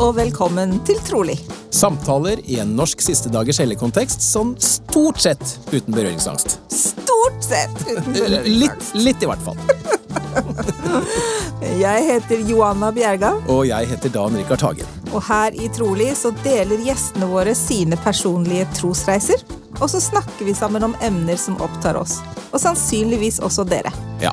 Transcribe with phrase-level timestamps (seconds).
[0.00, 1.36] og velkommen til Trolig.
[1.74, 5.42] Samtaler i en norsk siste dagers helligkontekst sånn stort sett
[5.74, 6.56] uten berøringsangst.
[6.72, 8.16] Stort sett uten
[8.48, 9.60] Litt, litt i hvert fall.
[11.80, 14.86] Jeg heter Joanna Bjerga, Og jeg heter Dan Rikard Hagen.
[15.12, 19.42] og her i Trolig så deler gjestene våre sine personlige trosreiser.
[19.80, 22.18] Og så snakker vi sammen om emner som opptar oss,
[22.50, 23.92] og sannsynligvis også dere.
[24.22, 24.32] Ja,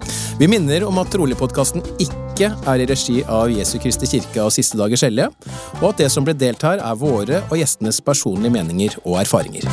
[0.41, 4.79] Vi minner om at Trolig-podkasten ikke er i regi av Jesu Kristi kirke og Siste
[4.79, 5.27] dagers hellige,
[5.77, 9.67] og at det som ble delt her, er våre og gjestenes personlige meninger og erfaringer.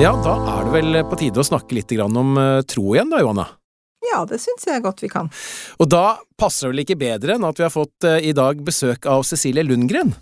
[0.00, 3.20] Ja, da er det vel på tide å snakke litt om eh, tro igjen, da,
[3.20, 3.44] Johanna.
[4.08, 5.28] Ja, det syns jeg godt vi kan.
[5.76, 8.64] Og da passer det vel ikke bedre enn at vi har fått eh, i dag
[8.64, 10.16] besøk av Cecilie Lundgren.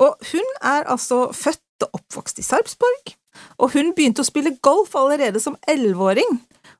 [0.00, 3.19] Og hun er altså født og oppvokst i Sarpsborg.
[3.60, 6.38] Og hun begynte å spille golf allerede som elleveåring.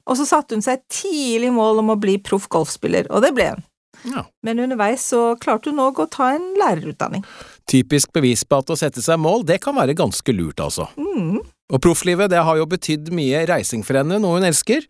[0.08, 3.50] Og så satte hun seg tidlig mål om å bli proff golfspiller, og det ble
[3.53, 3.66] hun.
[4.08, 4.25] Ja.
[4.47, 7.25] Men underveis så klarte hun òg å ta en lærerutdanning.
[7.69, 10.88] Typisk bevis på at å sette seg mål, det kan være ganske lurt, altså.
[10.97, 11.42] Mm.
[11.70, 14.88] Og profflivet det har jo betydd mye reising for henne, noe hun elsker.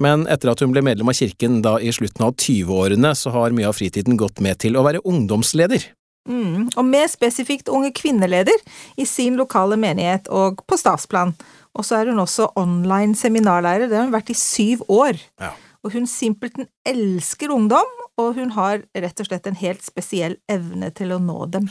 [0.00, 3.54] Men etter at hun ble medlem av kirken da i slutten av 20-årene, så har
[3.54, 5.90] mye av fritiden gått med til å være ungdomsleder.
[6.28, 6.68] Mm.
[6.76, 8.60] Og mer spesifikt unge kvinneleder
[9.00, 11.32] i sin lokale menighet og på statsplan.
[11.78, 15.18] Og så er hun også online seminarlærer, det har hun vært i syv år.
[15.40, 15.54] Ja.
[15.84, 20.90] Og hun simpelthen elsker ungdom, og hun har rett og slett en helt spesiell evne
[20.96, 21.68] til å nå dem.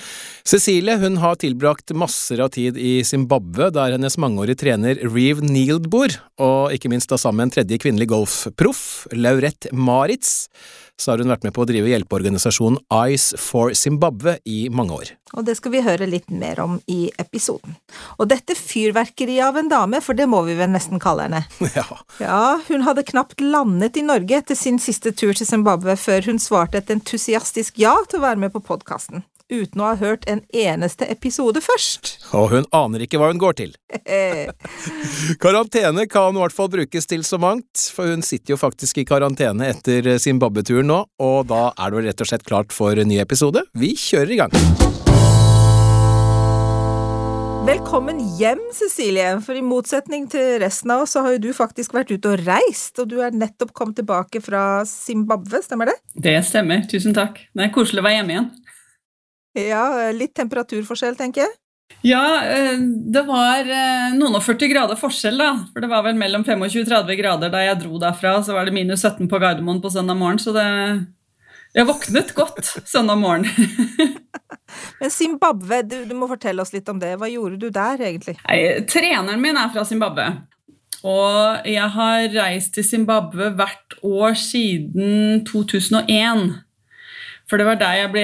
[0.47, 5.89] Cecilie hun har tilbrakt masser av tid i Zimbabwe, der hennes mangeårige trener Reeve Neild
[5.91, 10.47] bor, og ikke minst da sammen med en tredje kvinnelig golfproff, Laurette Maritz,
[10.97, 15.13] så har hun vært med på å drive hjelpeorganisasjonen Eyes for Zimbabwe i mange år.
[15.35, 17.75] Og det skal vi høre litt mer om i episoden.
[18.17, 21.43] Og dette fyrverkeriet av en dame, for det må vi vel nesten kalle henne.
[21.77, 21.87] ja.
[22.23, 26.41] Ja, hun hadde knapt landet i Norge etter sin siste tur til Zimbabwe før hun
[26.41, 30.41] svarte et entusiastisk ja til å være med på podkasten, uten å ha hørt en
[30.55, 32.17] eneste episode først.
[32.37, 33.75] Og hun aner ikke hva hun går til.
[35.43, 39.07] Karantene kan i hvert fall brukes til så mangt, for hun sitter jo faktisk i
[39.07, 43.19] karantene etter Zimbabwe-turen nå, og da er det rett og slett klart for en ny
[43.23, 43.67] episode.
[43.77, 44.96] Vi kjører i gang.
[47.67, 51.91] Velkommen hjem, Cecilie, for i motsetning til resten av oss, så har jo du faktisk
[51.97, 55.97] vært ute og reist, og du er nettopp kommet tilbake fra Zimbabwe, stemmer det?
[56.15, 57.41] Det stemmer, tusen takk.
[57.51, 58.47] Det er koselig å være hjemme igjen.
[59.59, 59.83] Ja,
[60.15, 61.57] litt temperaturforskjell, tenker jeg.
[62.07, 65.51] Ja, eh, det var eh, noen og 40 grader forskjell, da.
[65.73, 68.37] For det var vel mellom 25 og 30 grader da jeg dro derfra.
[68.47, 70.69] Så var det minus 17 på Gardermoen på søndag morgen, så det
[71.75, 73.47] Jeg våknet godt søndag morgen.
[74.99, 77.15] Men Zimbabwe, du, du må fortelle oss litt om det.
[77.19, 78.37] Hva gjorde du der, egentlig?
[78.47, 80.29] Nei, treneren min er fra Zimbabwe.
[81.07, 86.47] Og jeg har reist til Zimbabwe hvert år siden 2001.
[87.47, 88.23] For det var der jeg ble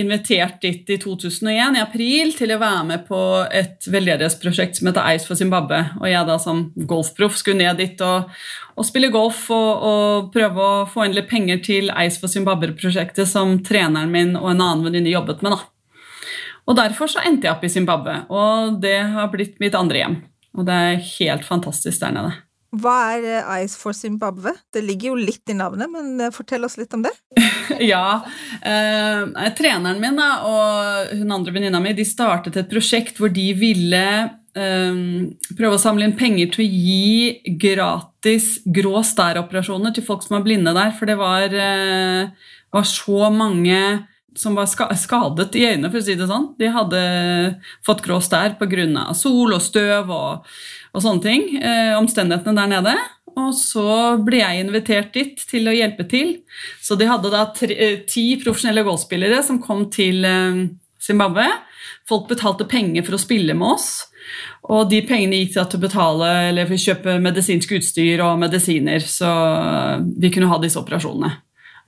[0.00, 3.20] invitert dit i 2001, i april, til å være med på
[3.52, 5.82] et veldedighetsprosjekt som heter Ice for Zimbabwe.
[6.00, 8.30] Og jeg da som golfproff skulle ned dit og,
[8.72, 13.28] og spille golf og, og prøve å få inn litt penger til Ice for Zimbabwe-prosjektet
[13.28, 15.58] som treneren min og en annen venninne jobbet med.
[15.58, 15.92] da.
[16.68, 20.20] Og Derfor så endte jeg opp i Zimbabwe, og det har blitt mitt andre hjem.
[20.56, 22.36] Og det er helt fantastisk der nede.
[22.76, 24.52] Hva er Eyes for Zimbabwe?
[24.74, 27.14] Det ligger jo litt i navnet, men eh, fortell oss litt om det.
[27.92, 28.20] ja.
[28.60, 33.46] Eh, treneren min da, og hun andre venninna mi de startet et prosjekt hvor de
[33.56, 35.00] ville eh,
[35.56, 40.44] prøve å samle inn penger til å gi gratis grå stær-operasjoner til folk som er
[40.44, 40.92] blinde der.
[40.98, 43.80] For det var, eh, var så mange
[44.36, 46.50] som var skadet i øynene, for å si det sånn.
[46.60, 47.02] De hadde
[47.86, 49.14] fått grå stær pga.
[49.14, 50.50] sol og støv og,
[50.94, 51.46] og sånne ting.
[51.62, 52.96] Eh, omstendighetene der nede.
[53.38, 56.38] Og så ble jeg invitert dit til å hjelpe til.
[56.82, 60.68] Så de hadde da tre, eh, ti profesjonelle golfspillere som kom til eh,
[61.00, 61.48] Zimbabwe.
[62.08, 63.90] Folk betalte penger for å spille med oss.
[64.68, 69.30] Og de pengene gikk til å betale eller kjøpe medisinsk utstyr og medisiner, så
[70.04, 71.30] vi kunne ha disse operasjonene.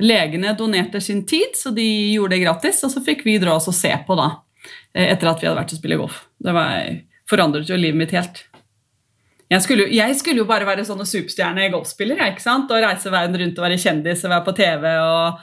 [0.01, 3.69] Legene donerte sin tid, så de gjorde det gratis, og så fikk vi dra oss
[3.71, 4.31] og se på da,
[4.97, 6.23] etter at vi hadde vært og spille golf.
[6.41, 6.95] Det var,
[7.31, 8.45] forandret jo livet mitt helt.
[9.51, 12.71] Jeg skulle, jeg skulle jo bare være sånne superstjerne golfspiller ikke sant?
[12.71, 15.41] og reise verden rundt og være kjendis og være på TV og,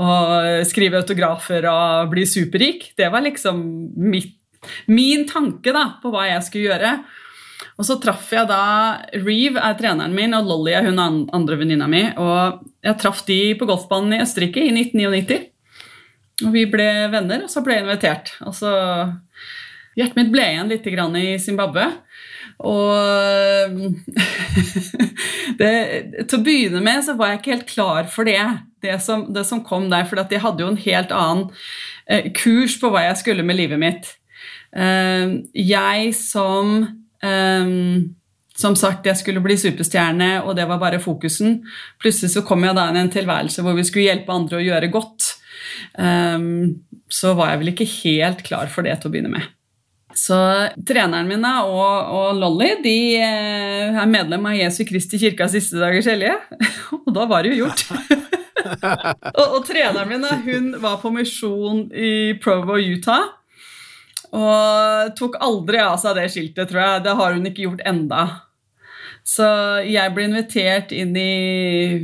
[0.00, 2.88] og skrive autografer og bli superrik.
[2.96, 3.60] Det var liksom
[4.00, 4.32] mitt,
[4.88, 6.94] min tanke da, på hva jeg skulle gjøre.
[7.80, 8.62] Og så traff jeg da
[9.16, 12.02] Reeve er treneren min, og Lolly er hun andre venninna mi.
[12.20, 15.40] Og jeg traff de på golfbanen i Østerrike i 1999.
[16.44, 18.34] Og vi ble venner, og så ble jeg invitert.
[18.44, 18.74] Og så
[19.98, 21.88] Hjertet mitt ble igjen litt i Zimbabwe.
[22.62, 23.74] Og
[25.60, 25.72] det,
[26.28, 28.38] til å begynne med så var jeg ikke helt klar for det,
[28.84, 30.06] det som, det som kom der.
[30.06, 31.48] For jeg hadde jo en helt annen
[32.06, 34.14] eh, kurs på hva jeg skulle med livet mitt.
[34.70, 36.84] Eh, jeg som
[37.26, 37.74] eh,
[38.60, 41.60] som sagt, jeg skulle bli superstjerne, og det var bare fokusen.
[42.02, 44.64] Plutselig så kom jeg da inn i en tilværelse hvor vi skulle hjelpe andre å
[44.64, 45.30] gjøre godt.
[45.96, 49.48] Um, så var jeg vel ikke helt klar for det til å begynne med.
[50.16, 50.36] Så
[50.86, 56.08] treneren min og, og Lolly de eh, er medlem av Jesu Kristi kirka siste dagers
[56.10, 56.34] hellige.
[57.04, 57.86] Og da var det jo gjort.
[59.38, 63.30] og, og, treneren min hun var på misjon i Provo, Utah.
[64.36, 67.02] Og tok aldri av seg det skiltet, tror jeg.
[67.06, 68.22] Det har hun ikke gjort enda.
[69.26, 69.46] Så
[69.84, 72.00] jeg ble invitert inn i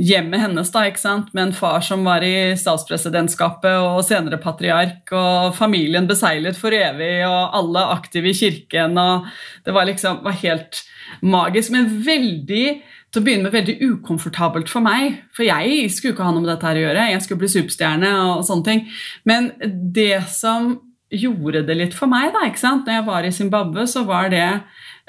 [0.00, 1.30] hjemmet hennes da, ikke sant?
[1.34, 7.24] med en far som var i statspresidentskapet og senere patriark, og familien beseglet for evig,
[7.26, 8.98] og alle aktive i kirken.
[9.00, 9.26] og
[9.64, 10.82] Det var liksom var helt
[11.22, 12.66] magisk, men veldig
[13.10, 15.16] til å begynne med veldig ukomfortabelt for meg.
[15.34, 17.08] For jeg skulle ikke ha noe med dette her å gjøre.
[17.10, 18.84] Jeg skulle bli superstjerne og sånne ting.
[19.26, 19.50] Men
[19.96, 20.76] det som
[21.10, 22.86] gjorde det litt for meg, da, ikke sant?
[22.86, 24.46] når jeg var i Zimbabwe, så var det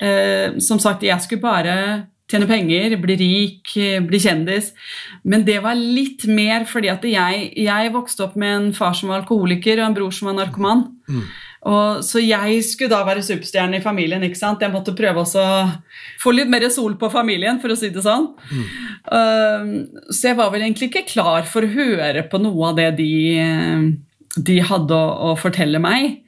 [0.01, 1.75] Eh, som sagt, jeg skulle bare
[2.31, 3.73] tjene penger, bli rik,
[4.07, 4.71] bli kjendis.
[5.27, 9.11] Men det var litt mer fordi at jeg, jeg vokste opp med en far som
[9.11, 10.85] var alkoholiker og en bror som var narkoman.
[11.11, 11.25] Mm.
[11.69, 14.23] Og, så jeg skulle da være superstjerne i familien.
[14.25, 14.63] ikke sant?
[14.63, 15.49] Jeg måtte prøve å
[16.23, 18.31] få litt mer sol på familien, for å si det sånn.
[18.49, 18.63] Mm.
[19.11, 22.89] Uh, så jeg var vel egentlig ikke klar for å høre på noe av det
[23.03, 23.11] de,
[24.37, 26.21] de hadde å, å fortelle meg.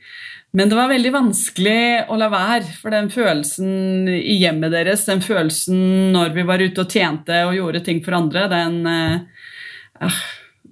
[0.54, 5.24] Men det var veldig vanskelig å la være, for den følelsen i hjemmet deres, den
[5.26, 10.20] følelsen når vi var ute og tjente og gjorde ting for andre, den, uh,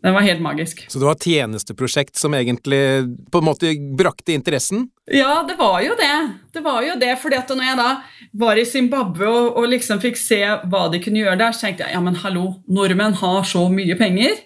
[0.05, 0.83] den var helt magisk.
[0.85, 2.81] Så det var tjenesteprosjekt som egentlig
[3.33, 4.85] på en måte brakte interessen?
[5.09, 6.13] Ja, det var jo det.
[6.53, 7.89] Det var jo det, fordi at når jeg da
[8.45, 11.89] var i Zimbabwe og, og liksom fikk se hva de kunne gjøre der, så tenkte
[11.89, 14.37] jeg ja, men hallo, nordmenn har så mye penger.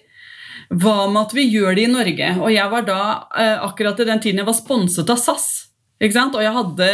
[0.72, 2.32] Hva med at vi gjør det i Norge?
[2.42, 3.00] Og jeg var da,
[3.38, 5.66] eh, akkurat i den tiden jeg var sponset av SAS.
[5.96, 6.86] Og jeg hadde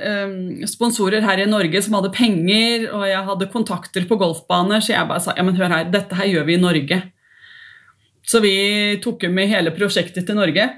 [0.00, 4.94] um, sponsorer her i Norge som hadde penger, og jeg hadde kontakter på golfbaner, så
[4.94, 7.02] jeg bare sa ja, men hør her, dette her gjør vi i Norge.
[8.26, 8.56] Så vi
[9.04, 10.70] tok med hele prosjektet til Norge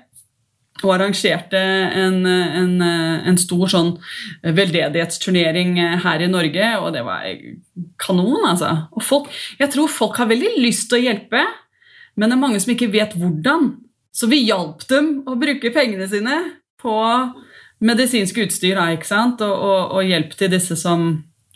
[0.82, 3.94] og arrangerte en, en, en stor sånn
[4.42, 7.24] veldedighetsturnering her i Norge, og det var
[7.98, 8.74] kanon, altså.
[8.94, 11.42] Og folk, jeg tror folk har veldig lyst til å hjelpe.
[12.18, 13.70] Men det er mange som ikke vet hvordan.
[14.14, 16.40] Så vi hjalp dem å bruke pengene sine
[16.82, 16.94] på
[17.84, 19.42] medisinsk utstyr da, ikke sant?
[19.44, 21.12] Og, og, og hjelp til disse som,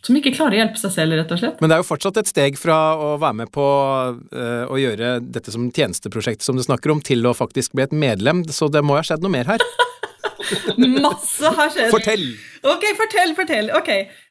[0.07, 1.59] som ikke klarer å hjelpe seg selv, rett og slett.
[1.63, 5.17] Men det er jo fortsatt et steg fra å være med på uh, å gjøre
[5.25, 8.85] dette som tjenesteprosjekt som du snakker om, til å faktisk bli et medlem, så det
[8.87, 9.67] må jo ha skjedd noe mer her?
[11.05, 11.93] Masse har skjedd.
[11.93, 12.27] Fortell!
[12.63, 13.71] Ok, fortell, fortell.
[13.79, 13.91] Ok.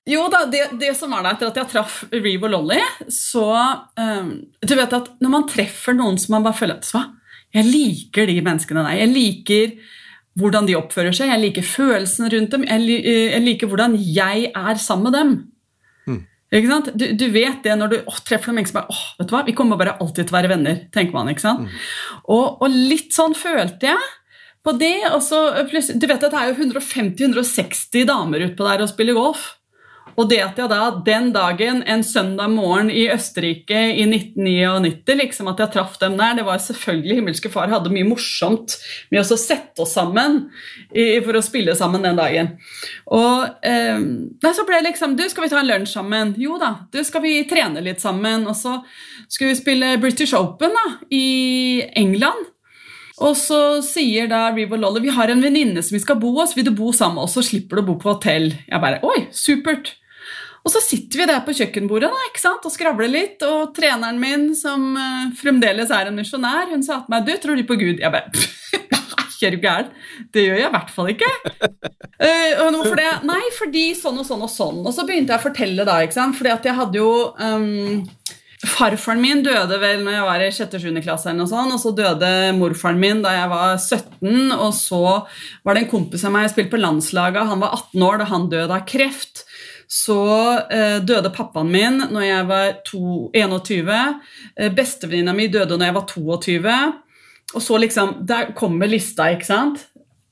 [0.09, 2.79] Jo da, det, det som var da etter at jeg traff Reeve og Lolly,
[3.12, 3.47] så
[4.00, 4.31] um,
[4.63, 7.07] Du vet at når man treffer noen som man bare føler at hva?
[7.51, 9.01] Jeg liker de menneskene der.
[9.01, 9.74] Jeg liker
[10.39, 14.79] hvordan de oppfører seg, jeg liker følelsene rundt dem, jeg, jeg liker hvordan jeg er
[14.79, 15.34] sammen med dem.
[16.07, 16.22] Mm.
[16.55, 16.89] Ikke sant?
[16.95, 19.43] Du, du, vet det når du å, treffer noen som bare åh, vet du hva,
[19.48, 20.81] vi kommer bare alltid til å være venner.
[20.95, 21.67] tenker man, ikke sant?
[21.67, 21.86] Mm.
[22.36, 24.10] Og, og, litt sånn følte jeg
[24.65, 25.10] på det.
[25.12, 25.63] og så
[25.96, 29.50] Du vet at det er jo 150-160 damer utpå der og spiller golf.
[30.20, 35.50] Og det at jeg da den dagen, en søndag morgen i Østerrike i 1999, liksom
[35.51, 38.75] at jeg traff dem der, det var selvfølgelig Himmelske Far hadde mye morsomt
[39.13, 40.44] med å sette oss sammen
[40.91, 42.53] i, for å spille sammen den dagen.
[43.08, 44.03] Og eh,
[44.51, 46.36] så ble det liksom Du, skal vi ta en lunsj sammen?
[46.41, 46.74] Jo da.
[46.91, 48.48] Du, skal vi trene litt sammen?
[48.51, 48.82] Og så
[49.27, 52.50] skulle vi spille British Open da, i England.
[53.21, 56.33] Og så sier da Reeve og Lolly vi har en venninne som vi skal bo
[56.39, 56.55] hos.
[56.57, 58.51] Vil du bo sammen med oss, så slipper du å bo på hotell.
[58.65, 59.93] Jeg bare, oi, supert.
[60.61, 63.41] Og så sitter vi der på kjøkkenbordet da, ikke sant, og skravler litt.
[63.45, 67.57] Og treneren min, som uh, fremdeles er en misjonær, hun sa til meg du, tror
[67.57, 68.01] de på Gud?
[68.01, 68.29] Jeg bare
[69.41, 69.87] er du gæren?
[70.29, 71.31] Det gjør jeg i hvert fall ikke.
[72.21, 73.11] Uh, hvorfor det?
[73.25, 74.83] Nei, fordi sånn og sånn og sånn.
[74.85, 78.03] Og så begynte jeg å fortelle da, ikke sant, fordi at jeg hadde jo um,
[78.62, 81.00] Farfaren min døde vel når jeg var i 6.-7.
[81.01, 84.51] klasse, eller noe og så døde morfaren min da jeg var 17.
[84.53, 85.01] Og så
[85.65, 88.27] var det en kompis av meg jeg spilte på landslaget, han var 18 år da
[88.30, 89.46] han døde av kreft.
[89.91, 90.22] Så
[90.72, 93.89] eh, døde pappaen min når jeg var to, 21.
[94.56, 96.75] Eh, Bestevenninna mi døde når jeg var 22.
[97.51, 99.88] Og så liksom Der kommer lista, ikke sant?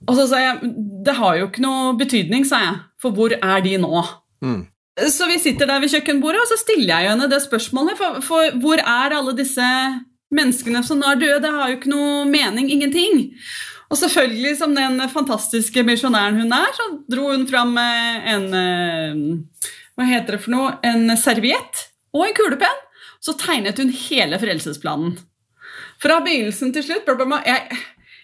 [0.07, 0.69] Og så sa jeg
[1.05, 4.03] det har jo ikke noe betydning, sa jeg, for hvor er de nå?
[4.45, 4.61] Mm.
[5.07, 7.97] Så vi sitter der ved kjøkkenbordet, og så stiller jeg henne det spørsmålet.
[7.99, 9.65] For, for hvor er alle disse
[10.35, 11.41] menneskene som nå er døde?
[11.45, 12.71] Det har jo ikke noe mening.
[12.73, 13.29] Ingenting.
[13.89, 18.49] Og selvfølgelig, som den fantastiske misjonæren hun er, så dro hun fram en
[19.97, 20.75] Hva heter det for noe?
[20.85, 22.85] En serviett og en kulepenn.
[23.19, 25.17] Så tegnet hun hele frelsesplanen.
[25.99, 27.09] Fra begynnelsen til slutt.
[27.45, 27.79] Jeg,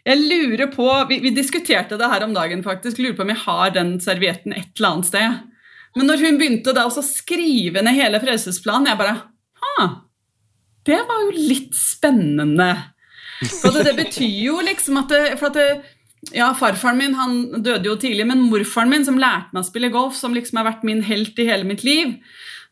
[0.05, 3.01] jeg lurer på, vi, vi, diskuterte det her om dagen, faktisk.
[3.01, 5.41] Lurer på om jeg har den servietten et eller annet sted.
[5.96, 9.16] Men når hun begynte da å skrive ned hele frelsesplanen, jeg bare
[9.66, 9.86] Ha!
[10.86, 12.70] Det var jo litt spennende.
[13.62, 15.70] For det, det betyr jo liksom at, det, at det,
[16.36, 19.92] ja, Farfaren min han døde jo tidlig, men morfaren min, som lærte meg å spille
[19.94, 22.16] golf, som liksom har vært min helt i hele mitt liv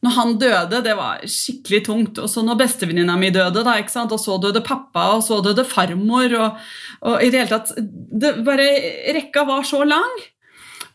[0.04, 2.20] Når han døde, det var skikkelig tungt.
[2.20, 4.12] Og så når bestevenninna mi døde, da, ikke sant?
[4.12, 6.62] og så døde pappa, og så døde farmor og,
[7.08, 8.68] og i det hele tatt det, bare
[9.16, 10.18] Rekka var så lang.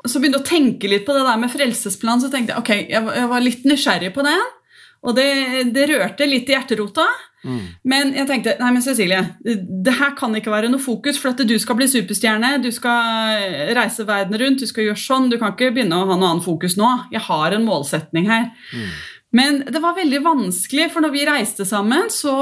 [0.06, 2.70] Så begynte jeg å tenke litt på det der med frelsesplan, så tenkte jeg ok,
[2.92, 4.44] jeg, jeg var litt nysgjerrig på den.
[5.06, 5.30] Og det,
[5.74, 7.06] det rørte litt i hjerterota.
[7.46, 7.58] Mm.
[7.86, 11.42] Men jeg tenkte nei, men Cecilie, det her kan ikke være noe fokus, for at
[11.46, 15.28] du skal bli superstjerne, du skal reise verden rundt, du skal gjøre sånn.
[15.30, 16.90] Du kan ikke begynne å ha noe annet fokus nå.
[17.14, 18.50] Jeg har en målsetning her.
[18.74, 18.90] Mm.
[19.38, 22.34] Men det var veldig vanskelig, for når vi reiste sammen, så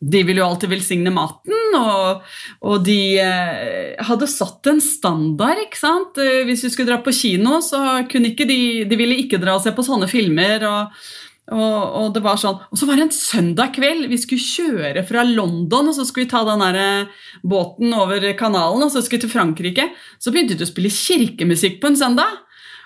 [0.00, 2.24] de ville jo alltid velsigne maten, og,
[2.68, 5.62] og de eh, hadde satt en standard.
[5.62, 6.20] ikke sant?
[6.20, 9.56] Eh, hvis vi skulle dra på kino, så kunne ikke de De ville ikke dra
[9.56, 10.66] og se på sånne filmer.
[10.68, 10.98] og
[11.46, 14.08] og, og, det var sånn, og så var det en søndag kveld.
[14.10, 18.24] Vi skulle kjøre fra London og så skulle vi ta den der eh, båten over
[18.38, 19.84] kanalen og så skulle vi til Frankrike.
[20.18, 22.42] Så begynte vi å spille kirkemusikk på en søndag.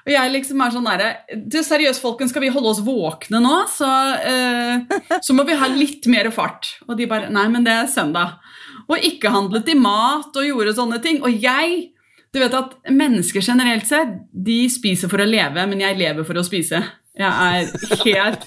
[0.07, 1.05] Og jeg liksom er sånn der,
[1.37, 3.91] du Seriøst, folkens, skal vi holde oss våkne nå, så,
[4.25, 6.75] eh, så må vi ha litt mer fart.
[6.89, 8.39] Og de bare Nei, men det er søndag.
[8.89, 11.23] Og ikke handlet de mat og gjorde sånne ting.
[11.23, 11.91] Og jeg
[12.31, 16.39] Du vet at mennesker generelt sett, de spiser for å leve, men jeg lever for
[16.39, 16.79] å spise.
[17.19, 18.45] Jeg er helt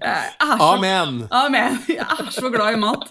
[0.00, 1.18] jeg er så, Amen.
[1.30, 1.76] Amen.
[1.90, 3.10] Jeg er så glad i mat.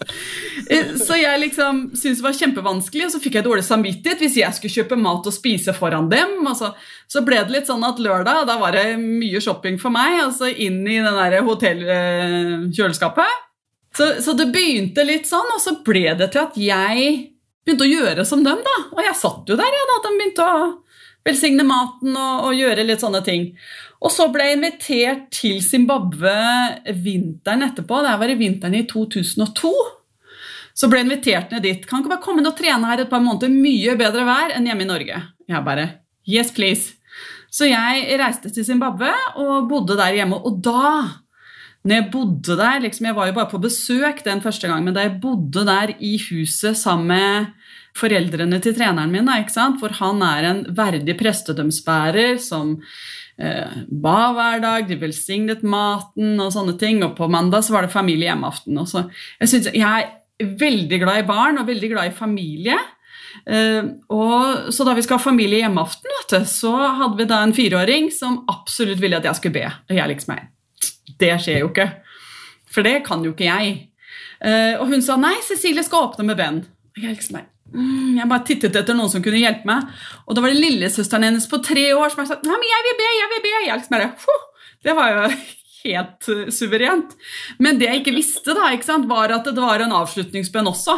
[0.66, 4.38] Eh, så jeg liksom syntes det var kjempevanskelig, og så fikk jeg dårlig samvittighet hvis
[4.40, 6.34] jeg skulle kjøpe mat og spise foran dem.
[6.58, 6.72] Så,
[7.06, 10.34] så, ble det litt sånn at lørdag da var det mye shopping for meg, og
[10.36, 13.42] så inn i det der hotellkjøleskapet.
[13.96, 17.14] Så, så det begynte litt sånn, og så ble det til at jeg
[17.66, 18.58] begynte å gjøre som dem.
[18.66, 18.76] da.
[18.94, 20.66] Og jeg satt jo der, ja, da de begynte å
[21.26, 23.50] velsigne maten og, og gjøre litt sånne ting.
[24.04, 26.34] Og så ble jeg invitert til Zimbabwe
[27.02, 28.02] vinteren etterpå.
[28.04, 29.72] Det var i vinteren i 2002.
[30.76, 31.86] Så ble jeg invitert ned dit.
[31.88, 33.52] Kan ikke bare komme ned og trene her et par måneder?
[33.52, 35.22] Mye bedre vær enn hjemme i Norge.
[35.48, 35.88] Jeg bare
[36.26, 36.96] Yes, please.
[37.54, 40.40] Så jeg reiste til Zimbabwe og bodde der hjemme.
[40.44, 41.20] Og da,
[41.86, 44.96] når jeg bodde der liksom Jeg var jo bare på besøk den første gangen, men
[44.96, 47.46] da jeg bodde der i huset sammen med
[47.96, 49.30] foreldrene til treneren min,
[49.80, 52.76] for han er en verdig prestedømsbærer som
[53.38, 57.02] eh, ba hver dag, de velsignet maten og sånne ting.
[57.04, 58.76] Og på mandag så var det familie hjemmeaften.
[58.82, 59.06] Og så,
[59.40, 62.76] jeg, synes, jeg er veldig glad i barn og veldig glad i familie.
[63.46, 68.08] Uh, og Så da vi skal ha familie hjemmeaften, så hadde vi da en fireåring
[68.14, 69.66] som absolutt ville at jeg skulle be.
[69.90, 70.38] Og jeg liksom
[71.20, 71.90] Det skjer jo ikke.
[72.72, 73.76] For det kan jo ikke jeg.
[74.36, 76.64] Uh, og hun sa nei, Cecilie skal åpne med Ben.
[76.96, 79.90] Og jeg liksom Mm, jeg bare tittet etter noen som kunne hjelpe meg.
[80.26, 82.98] Og da var det lillesøsteren hennes på tre år som sa Nei, men jeg vil
[83.00, 83.54] be, jeg vil be.
[83.66, 84.42] Jeg liksom bare,
[84.86, 85.24] det var jo
[85.86, 87.16] helt uh, suverent.
[87.62, 90.96] Men det jeg ikke visste, da, ikke sant, var at det var en avslutningsbønn også.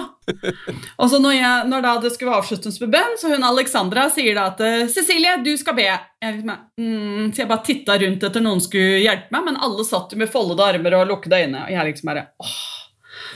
[1.01, 4.51] Og så når, jeg, når da det skulle være avslutningsbønn, så hun Alexandra sier da
[4.53, 5.89] at uh, Cecilie, du skal be.
[5.89, 9.89] Jeg liksom, mm, så jeg bare titta rundt etter noen skulle hjelpe meg, men alle
[9.89, 11.67] satt jo med foldede armer og lukkede øyne.
[11.67, 12.65] Og jeg liksom bare, åh.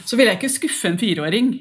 [0.06, 1.52] Så ville jeg ikke skuffe en fireåring.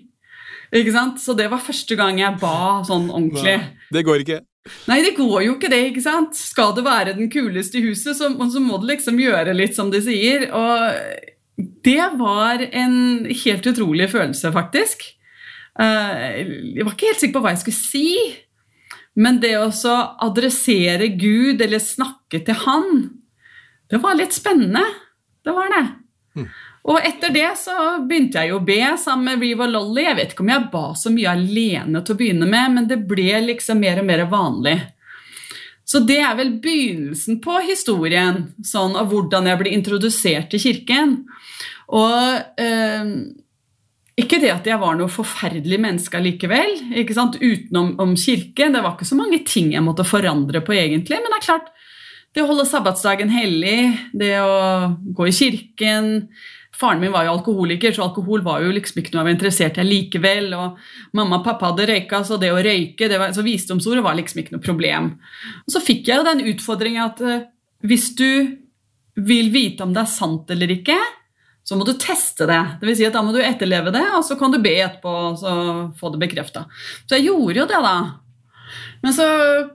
[0.71, 1.19] Ikke sant?
[1.19, 3.57] Så det var første gang jeg ba sånn ordentlig.
[3.59, 4.39] Nei, det går ikke.
[4.87, 5.81] Nei, det går jo ikke det.
[5.89, 6.37] ikke sant?
[6.37, 9.89] Skal det være den kuleste i huset, så, så må du liksom gjøre litt som
[9.91, 10.47] de sier.
[10.53, 15.03] Og det var en helt utrolig følelse, faktisk.
[15.79, 16.39] Eh,
[16.77, 18.07] jeg var ikke helt sikker på hva jeg skulle si.
[19.19, 19.67] Men det å
[20.23, 22.91] adressere Gud eller snakke til Han,
[23.91, 24.85] det var litt spennende.
[25.43, 25.85] Det var det.
[26.37, 26.47] Mm.
[26.89, 27.75] Og etter det så
[28.09, 30.07] begynte jeg jo å be sammen med Riva Lolly.
[30.07, 33.03] Jeg vet ikke om jeg ba så mye alene til å begynne med, men det
[33.09, 34.79] ble liksom mer og mer vanlig.
[35.85, 41.15] Så det er vel begynnelsen på historien sånn, av hvordan jeg ble introdusert til kirken.
[41.91, 43.13] Og eh,
[44.21, 47.37] ikke det at jeg var noe forferdelig menneske likevel, ikke sant?
[47.41, 48.71] utenom om kirke.
[48.71, 51.19] Det var ikke så mange ting jeg måtte forandre på, egentlig.
[51.19, 51.69] Men det er klart,
[52.31, 56.11] det å holde sabbatsdagen hellig, det å gå i kirken,
[56.81, 59.79] Faren min var jo alkoholiker, så alkohol var jo liksom ikke noe jeg var interessert
[59.81, 60.49] i likevel.
[60.57, 60.79] Og
[61.17, 64.41] mamma og pappa hadde røyka, så det å røyke, det var, så visdomsordet var liksom
[64.41, 65.13] ikke noe problem.
[65.65, 67.47] Og så fikk jeg jo den utfordringen at uh,
[67.85, 68.29] hvis du
[69.21, 70.97] vil vite om det er sant eller ikke,
[71.63, 72.61] så må du teste det.
[72.81, 75.11] Det vil si at Da må du etterleve det, og så kan du be etterpå
[75.11, 76.65] og få det bekrefta.
[77.05, 77.95] Så jeg gjorde jo det, da.
[79.01, 79.27] Men så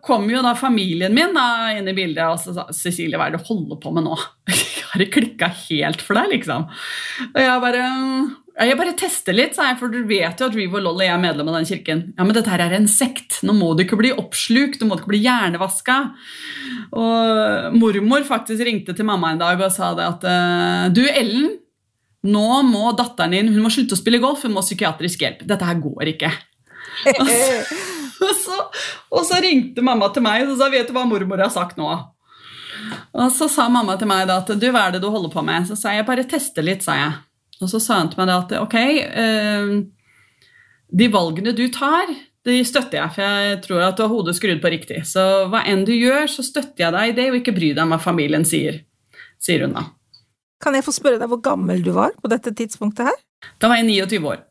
[0.02, 3.36] kom jo da familien min da inn i bildet og så sa Cecilie, hva er
[3.36, 4.18] det du holder på med nå?
[4.96, 6.66] Har det klikka helt for deg, liksom?
[7.28, 7.84] Og jeg bare
[8.56, 11.18] jeg bare tester litt, sa jeg, for du vet jo at Reeve og Lolly er
[11.20, 11.98] medlem av den kirken.
[12.16, 13.42] Ja, men dette her er en sekt.
[13.44, 15.96] Nå må du ikke bli oppslukt, du må ikke bli hjernevaska.
[16.96, 21.58] Og mormor faktisk ringte til mamma en dag og sa det at «Eh, Du, Ellen,
[22.24, 25.44] nå må datteren din hun må slutte å spille golf, hun må psykiatrisk hjelp.
[25.44, 26.32] Dette her går ikke.
[27.12, 28.62] og, så,
[29.12, 31.92] og så ringte mamma til meg og sa vet du hva mormor har sagt nå.
[33.16, 35.44] Og så sa mamma til meg da at du, hva er det du holder på
[35.46, 35.68] med?
[35.68, 37.12] Så sa jeg bare teste litt, sa jeg.
[37.62, 39.76] Og så sa hun til meg da at ok, eh,
[40.96, 42.12] de valgene du tar,
[42.46, 45.00] de støtter jeg, for jeg tror at du har hodet skrudd på riktig.
[45.08, 47.82] Så hva enn du gjør, så støtter jeg deg i det, og ikke bry deg
[47.82, 48.82] om hva familien sier,
[49.42, 49.88] sier hun da.
[50.62, 53.18] Kan jeg få spørre deg hvor gammel du var på dette tidspunktet her?
[53.60, 54.44] Da var jeg 29 år.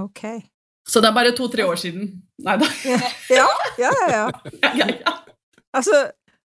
[0.00, 0.24] Ok.
[0.86, 2.08] Så det er bare to-tre år siden.
[2.46, 2.70] Nei da.
[2.88, 2.98] Ja,
[3.30, 3.46] ja,
[3.78, 3.92] ja.
[4.10, 4.24] ja.
[4.80, 5.14] ja, ja.
[5.76, 6.08] Altså,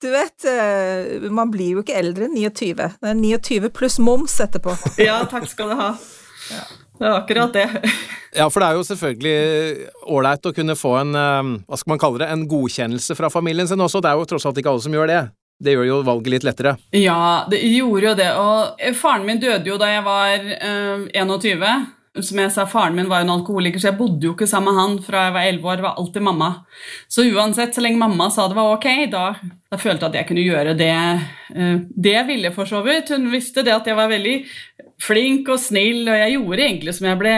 [0.02, 2.74] du vet, eh, man blir jo ikke eldre enn 29.
[2.76, 4.74] Det er 29 pluss moms etterpå.
[5.08, 5.92] ja, takk skal du ha.
[6.98, 7.68] Det er akkurat det.
[8.32, 11.98] Ja, for det er jo selvfølgelig ålreit å kunne få en, eh, hva skal man
[12.00, 14.00] kalle det, en godkjennelse fra familien sin også.
[14.00, 15.18] Det er jo tross alt ikke alle som gjør det.
[15.62, 16.72] Det gjør jo valget litt lettere.
[16.96, 18.30] Ja, det gjorde jo det.
[18.40, 21.68] Og faren min døde jo da jeg var øh, 21.
[22.20, 24.74] Som jeg sa, Faren min var jo en alkoholiker, så jeg bodde jo ikke sammen
[24.74, 25.78] med han fra jeg var 11 år.
[25.78, 26.48] Det var alltid mamma.
[27.08, 29.22] Så uansett, så lenge mamma sa det var ok, da,
[29.72, 30.92] da følte jeg at jeg kunne gjøre det,
[31.56, 33.14] øh, det jeg ville, for så vidt.
[33.16, 34.34] Hun visste det at jeg var veldig
[35.00, 37.36] flink og snill, og jeg gjorde egentlig som jeg ble,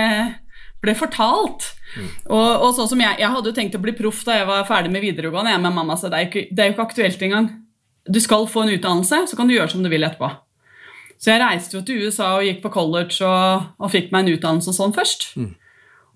[0.82, 1.68] ble fortalt.
[1.94, 2.08] Mm.
[2.34, 4.66] Og, og, sånn som jeg, jeg hadde jo tenkt å bli proff da jeg var
[4.66, 7.22] ferdig med videregående, jeg med mamma, så det er, ikke, det er jo ikke aktuelt
[7.28, 7.52] engang.
[8.10, 10.34] Du skal få en utdannelse, så kan du gjøre som du vil etterpå.
[11.24, 14.34] Så jeg reiste jo til USA og gikk på college og, og fikk meg en
[14.36, 15.30] utdannelse og sånn først.
[15.40, 15.54] Mm.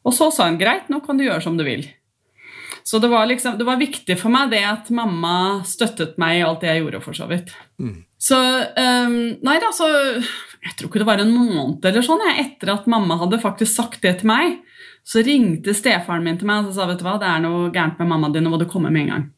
[0.04, 1.86] Og så sa hun greit, nå kan du gjøre som du vil.
[2.84, 6.44] Så det var, liksom, det var viktig for meg det at mamma støttet meg i
[6.44, 7.50] alt det jeg gjorde, for så vidt.
[7.80, 7.98] Mm.
[8.20, 9.16] Så um,
[9.46, 12.88] Nei da, så Jeg tror ikke det var en måned eller sånn jeg, etter at
[12.90, 14.58] mamma hadde faktisk sagt det til meg.
[15.08, 18.00] Så ringte stefaren min til meg og sa vet du hva, det er noe gærent
[18.00, 19.28] med mammaen din, nå må du komme med en gang.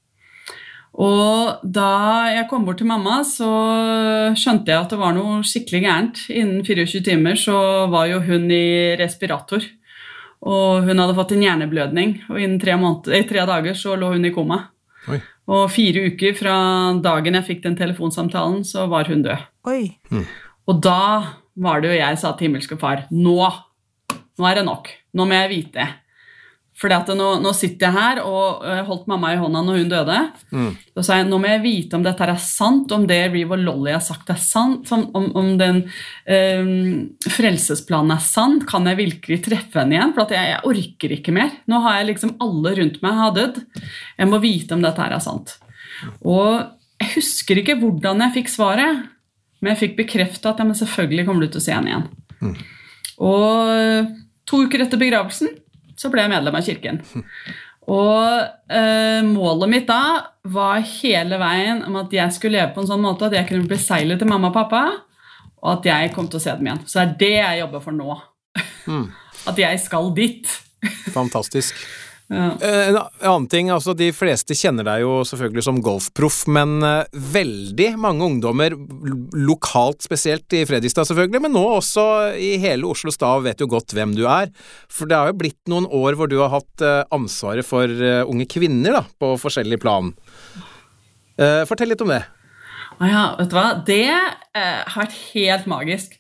[0.98, 1.90] Og da
[2.35, 3.48] jeg kom bort til mamma, så
[4.38, 6.22] skjønte jeg at det var noe skikkelig gærent.
[6.35, 7.57] Innen 24 timer så
[7.92, 9.62] var jo hun i respirator.
[10.40, 14.14] Og hun hadde fått en hjerneblødning, og innen tre, måneder, eh, tre dager så lå
[14.14, 14.62] hun i koma.
[15.12, 15.20] Oi.
[15.53, 16.55] Og fire uker fra
[17.03, 19.44] dagen jeg fikk den telefonsamtalen, så var hun død.
[19.68, 19.83] Oi.
[20.11, 20.24] Mm.
[20.70, 21.03] Og da
[21.61, 23.37] var det jo jeg sa til himmelske far nå,
[24.38, 24.88] nå er det nok.
[25.12, 25.88] Nå må jeg vite.
[26.81, 30.16] For nå, nå, sitter jeg her og jeg holdt mamma i hånda når hun døde.
[30.49, 30.71] Mm.
[30.97, 33.61] Så sa jeg nå må jeg vite om dette er sant, om det Reeve og
[33.66, 35.05] Lolly har sagt er sant, om,
[35.37, 36.73] om den um,
[37.29, 38.64] frelsesplanen er sant.
[38.71, 40.16] Kan jeg virkelig treffe henne igjen?
[40.16, 41.53] For jeg, jeg, orker ikke mer.
[41.69, 43.62] Nå har jeg liksom alle rundt meg har dødd.
[44.16, 45.59] Jeg må vite om dette her er sant.
[46.25, 46.64] Og
[47.05, 49.09] jeg husker ikke hvordan jeg fikk svaret,
[49.61, 52.12] men jeg fikk bekrefta at jeg selvfølgelig kommer du til å se henne igjen.
[52.40, 52.61] Mm.
[53.21, 54.14] Og
[54.49, 55.59] to uker etter begravelsen
[56.01, 57.03] så ble jeg medlem av kirken.
[57.91, 60.03] Og eh, målet mitt da
[60.53, 63.69] var hele veien om at jeg skulle leve på en sånn måte at jeg kunne
[63.71, 64.85] besegle til mamma og pappa,
[65.61, 66.85] og at jeg kom til å se dem igjen.
[66.87, 68.21] Så det er det jeg jobber for nå.
[68.89, 69.09] Mm.
[69.51, 70.49] At jeg skal dit.
[71.13, 71.77] Fantastisk.
[72.31, 77.19] Eh, en annen ting, altså De fleste kjenner deg jo selvfølgelig som golfproff, men eh,
[77.35, 78.77] veldig mange ungdommer,
[79.35, 82.07] lokalt spesielt i Fredrikstad selvfølgelig, men nå også
[82.38, 84.53] i hele Oslo Stav vet jo godt hvem du er.
[84.87, 88.47] For det har jo blitt noen år hvor du har hatt eh, ansvaret for unge
[88.51, 90.12] kvinner da, på forskjellig plan.
[91.40, 92.21] Fortell litt om det.
[93.01, 93.69] Ja, vet du hva.
[93.87, 96.19] Det eh, har vært helt magisk.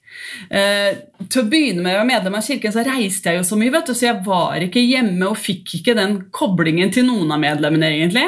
[0.48, 0.96] Eh,
[1.28, 3.72] til å begynne med å være medlem av kirken så reiste jeg jo så mye,
[3.74, 7.42] vet du, så jeg var ikke hjemme og fikk ikke den koblingen til noen av
[7.42, 8.24] medlemmene, egentlig.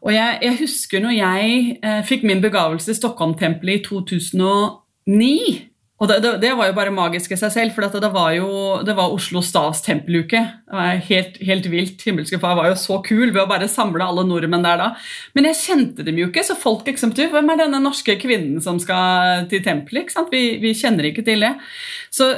[0.00, 5.69] Og jeg, jeg husker når jeg eh, fikk min begavelse i Stockholm-tempelet i 2009
[6.00, 8.48] og det, det, det, var jo bare magisk i seg selv, for det var jo
[8.88, 10.40] det var Oslo Stavs tempeluke.
[10.64, 12.04] Det var helt, helt vilt.
[12.06, 14.86] Himmelske far var jo så kul ved å bare samle alle nordmenn der da.
[15.36, 18.80] Men jeg kjente dem jo ikke, så folk du, Hvem er denne norske kvinnen som
[18.80, 20.16] skal til tempelet?
[20.32, 21.52] Vi, vi kjenner ikke til det.
[22.08, 22.30] Så,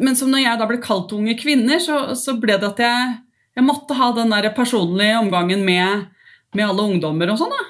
[0.00, 3.10] men som når jeg da ble kalt unge kvinner, så, så ble det at jeg,
[3.58, 6.08] jeg, måtte ha den der personlige omgangen med,
[6.56, 7.52] med alle ungdommer og sånn.
[7.52, 7.68] da.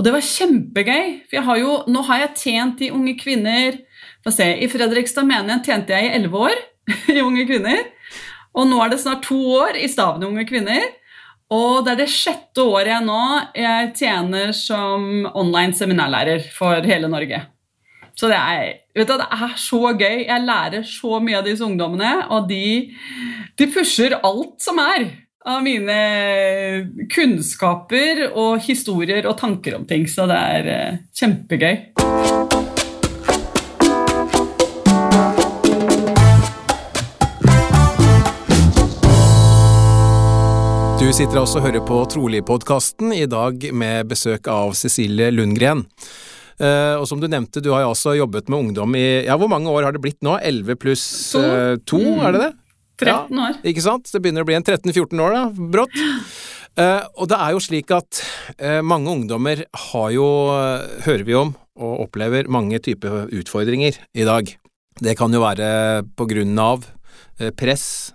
[0.00, 1.18] Og det var kjempegøy.
[1.28, 3.82] For har jo, nå har jeg tjent de unge kvinner
[4.34, 6.56] se, I Fredrikstad menighet tjente jeg i elleve år
[7.16, 7.82] i Unge kvinner.
[8.56, 10.86] Og nå er det snart to år i Stavene Unge kvinner.
[11.52, 13.20] Og det er det sjette året jeg nå
[13.54, 17.44] jeg tjener som online seminærlærer for hele Norge.
[18.16, 20.24] Så det er, du, det er så gøy.
[20.24, 22.88] Jeg lærer så mye av disse ungdommene, og de,
[23.60, 25.10] de pusher alt som er
[25.46, 25.98] av mine
[27.12, 30.08] kunnskaper og historier og tanker om ting.
[30.10, 31.95] Så det er eh, kjempegøy.
[41.16, 45.86] Sitter altså og hører på Trolig-podkasten, i dag med besøk av Cecilie Lundgren.
[46.60, 49.48] Uh, og som du nevnte, du har jo også jobbet med ungdom i Ja, hvor
[49.48, 50.34] mange år har det blitt nå?
[50.36, 52.20] 11 pluss uh, 2, mm.
[52.20, 52.50] er det det?
[53.00, 53.54] 13 år.
[53.56, 54.10] Ja, ikke sant?
[54.12, 55.96] Det begynner å bli en 13-14 år, da, brått.
[56.76, 58.20] Uh, og det er jo slik at
[58.84, 60.26] mange ungdommer har jo,
[61.06, 64.52] hører vi om, og opplever mange typer utfordringer i dag.
[65.00, 66.84] Det kan jo være på grunn av
[67.56, 68.12] press,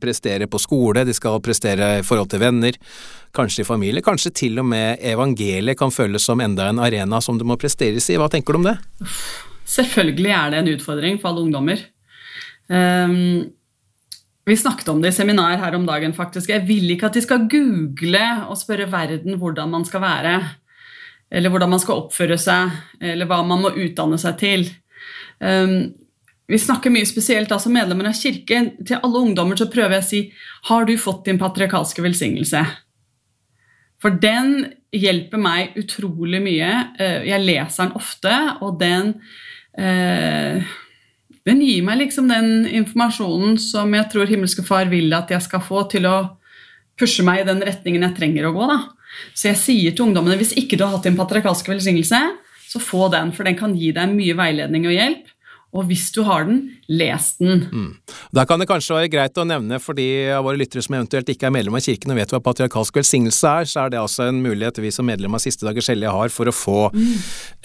[0.00, 2.78] prestere på skole, de skal prestere i forhold til venner,
[3.34, 7.38] kanskje i familie, kanskje til og med evangeliet kan føles som enda en arena som
[7.40, 8.18] det må presteres i.
[8.20, 8.76] Hva tenker du om det?
[9.74, 11.84] Selvfølgelig er det en utfordring for alle ungdommer.
[12.68, 13.50] Um,
[14.44, 16.50] vi snakket om det i seminar her om dagen, faktisk.
[16.52, 20.34] Jeg vil ikke at de skal google og spørre verden hvordan man skal være,
[21.32, 24.66] eller hvordan man skal oppføre seg, eller hva man må utdanne seg til.
[25.40, 25.94] Um,
[26.50, 28.74] vi snakker mye spesielt som medlemmer av kirken.
[28.84, 30.22] Til alle ungdommer så prøver jeg å si
[30.68, 32.60] har du fått din patriarkalske velsignelse?
[34.02, 36.70] For den hjelper meg utrolig mye.
[37.00, 39.14] Eh, jeg leser den ofte, og den
[39.78, 40.60] eh,
[41.44, 45.60] Den gir meg liksom den informasjonen som jeg tror himmelske far vil at jeg skal
[45.60, 46.14] få til å
[46.96, 48.68] pushe meg i den retningen jeg trenger å gå.
[48.70, 48.78] da.
[49.36, 52.20] Så jeg sier til ungdommene hvis ikke du har hatt din patriarkalske velsignelse,
[52.64, 55.33] så få den, for den kan gi deg mye veiledning og hjelp.
[55.74, 57.64] Og hvis du har den, les den.
[57.66, 57.88] Mm.
[58.36, 61.32] Da kan det kanskje være greit å nevne for de av våre lyttere som eventuelt
[61.32, 64.28] ikke er medlem av kirken og vet hva patriarkalsk velsignelse er, så er det altså
[64.28, 67.16] en mulighet vi som medlem av Siste dagers hellige har for å få mm.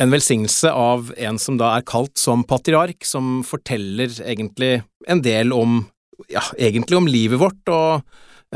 [0.01, 5.53] en velsignelse av en som da er kalt som patriark, som forteller egentlig en del
[5.53, 5.83] om
[6.33, 8.01] ja, egentlig om livet vårt og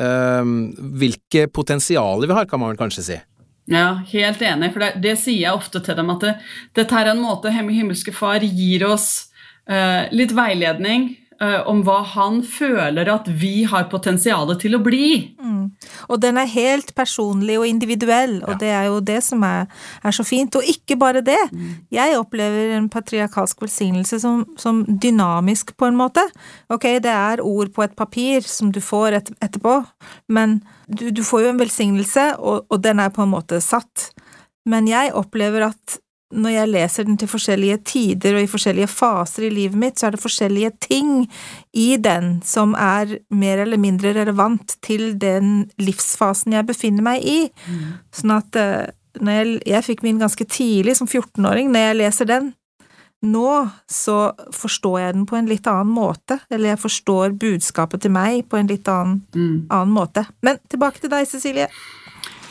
[0.01, 0.55] øh,
[0.99, 3.19] hvilke potensialer vi har, kan man vel kanskje si.
[3.71, 6.33] Ja, helt enig, for det, det sier jeg ofte til dem, at det,
[6.75, 9.29] dette er en måte himmelske Far gir oss
[10.11, 11.05] litt veiledning
[11.41, 15.07] eh, om hva han føler at vi har potensial til å bli.
[15.39, 15.65] Mm.
[16.11, 18.59] Og den er helt personlig og individuell, og ja.
[18.61, 19.67] det er jo det som er,
[20.03, 20.55] er, så fint.
[20.59, 21.39] Og ikke bare det.
[21.51, 21.71] Mm.
[21.93, 26.23] Jeg opplever en patriarkalsk velsignelse som, som, dynamisk, på en måte.
[26.73, 29.81] Ok, det er ord på et papir som du får et, etterpå,
[30.33, 34.11] men du, du, får jo en velsignelse, og, og den er på en måte satt.
[34.69, 35.99] Men jeg opplever at
[36.33, 40.07] når jeg leser den til forskjellige tider og i forskjellige faser i livet mitt, så
[40.07, 41.11] er det forskjellige ting
[41.77, 47.39] i den som er mer eller mindre relevant til den livsfasen jeg befinner meg i.
[47.67, 47.85] Mm.
[48.13, 48.91] Sånn at eh,
[49.21, 52.53] jeg, jeg fikk min ganske tidlig, som 14-åring, når jeg leser den,
[53.23, 53.49] nå
[53.87, 54.17] så
[54.51, 58.59] forstår jeg den på en litt annen måte, eller jeg forstår budskapet til meg på
[58.59, 59.69] en litt annen, mm.
[59.69, 60.25] annen måte.
[60.43, 61.69] Men tilbake til deg, Cecilie.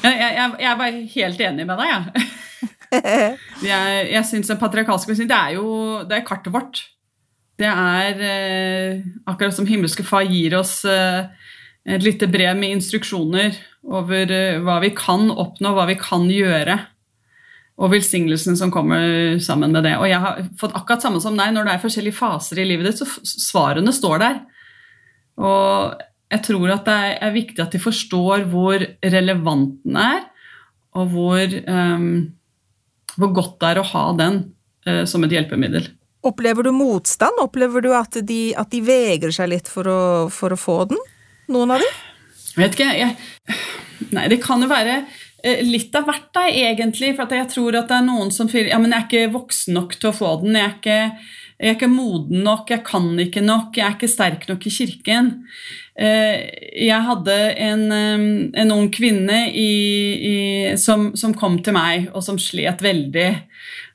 [0.02, 2.30] Jeg, jeg, jeg var helt enig med deg, jeg.
[2.62, 2.70] Ja.
[3.72, 5.66] jeg jeg syns en patriarkalsk medisin, det er jo
[6.08, 6.84] det er kartet vårt.
[7.60, 11.28] Det er eh, akkurat som himmelske far gir oss eh,
[11.84, 13.58] et lite brev med instruksjoner
[13.92, 16.78] over eh, hva vi kan oppnå, hva vi kan gjøre.
[17.82, 19.96] Og velsignelsen som kommer sammen med det.
[19.98, 22.90] Og jeg har fått akkurat samme som deg, når det er forskjellige faser i livet
[22.90, 24.42] ditt, så svarene står der.
[25.40, 26.02] Og
[26.32, 30.22] jeg tror at det er viktig at de forstår hvor relevant den er,
[30.96, 32.06] og hvor um,
[33.18, 34.38] hvor godt det er å ha den
[34.86, 35.90] eh, som et hjelpemiddel.
[36.22, 37.40] Opplever du motstand?
[37.42, 41.00] Opplever du at de, at de vegrer seg litt for å, for å, få den?
[41.50, 42.00] Noen av dem?
[42.60, 42.90] Vet ikke.
[42.94, 43.16] Jeg,
[44.14, 45.00] nei, det kan jo være
[45.42, 47.14] eh, litt av hvert, da, egentlig.
[47.18, 49.78] For jeg tror at det er noen som sier ja, men jeg er ikke voksen
[49.80, 50.58] nok til å få den.
[50.60, 51.00] Jeg er ikke,
[51.58, 54.74] jeg er ikke moden nok, jeg kan ikke nok, jeg er ikke sterk nok i
[54.78, 55.32] kirken.
[55.92, 56.36] Eh,
[56.86, 57.82] jeg hadde en,
[58.56, 59.72] en ung kvinne i,
[60.16, 60.36] i,
[60.80, 63.28] som, som, kom til meg, og som slet veldig.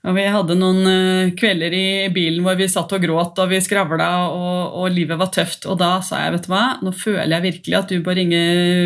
[0.08, 3.62] Og vi hadde noen eh, kvelder i bilen hvor vi satt og gråt og vi
[3.64, 5.66] skravla, og, og, livet var tøft.
[5.66, 8.44] Og da sa jeg, vet du hva, nå føler jeg virkelig at du bør ringe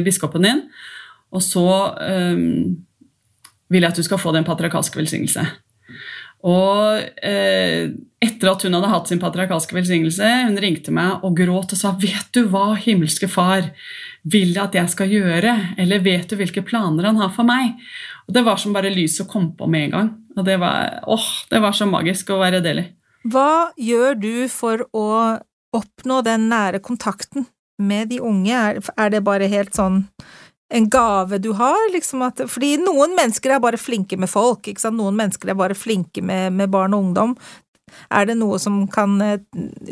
[0.08, 0.64] biskopen din,
[1.32, 2.80] og så um,
[3.72, 5.46] vil jeg at du skal få den patriarkalske velsignelse.
[6.48, 11.76] Og eh, etter at hun hadde hatt sin patriarkalske velsignelse, hun ringte meg og gråt
[11.76, 13.70] og sa 'Vet du hva himmelske Far
[14.24, 17.78] vil at jeg skal gjøre?' Eller 'Vet du hvilke planer han har for meg?'
[18.28, 20.10] Og Det var som bare lyset kom på med en gang.
[20.38, 22.88] Og det var, åh, det var så magisk å være del i.
[23.28, 25.38] Hva gjør du for å
[25.76, 27.46] oppnå den nære kontakten
[27.78, 28.54] med de unge?
[28.54, 30.06] Er, er det bare helt sånn
[30.72, 35.18] en gave du har, liksom at Fordi noen mennesker er bare flinke med folk, noen
[35.20, 37.36] mennesker er bare flinke med, med barn og ungdom.
[38.12, 39.40] Er det noe som kan eh,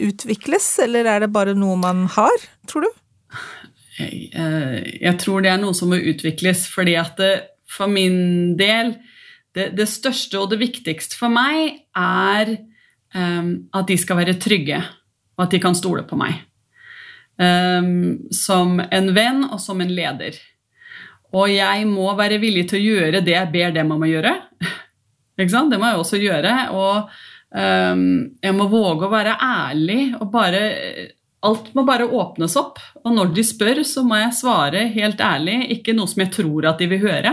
[0.10, 2.92] utvikles, eller er det bare noe man har, tror du?
[4.00, 7.34] Jeg, eh, jeg tror det er noe som må utvikles, fordi at det,
[7.70, 8.96] for min del
[9.56, 12.54] det, det, største og det viktigste for meg er
[13.16, 14.78] um, at de skal være trygge,
[15.36, 16.38] og at de kan stole på meg.
[17.40, 20.38] Um, som en venn og som en leder.
[21.38, 24.34] Og jeg må være villig til å gjøre det jeg ber dem om å gjøre.
[25.40, 25.72] Ikke sant?
[25.72, 26.56] Det må jeg også gjøre.
[26.74, 27.12] Og
[27.54, 28.08] um,
[28.42, 30.66] jeg må våge å være ærlig og bare
[31.40, 32.82] Alt må bare åpnes opp.
[33.06, 36.66] Og når de spør, så må jeg svare helt ærlig, ikke noe som jeg tror
[36.68, 37.32] at de vil høre.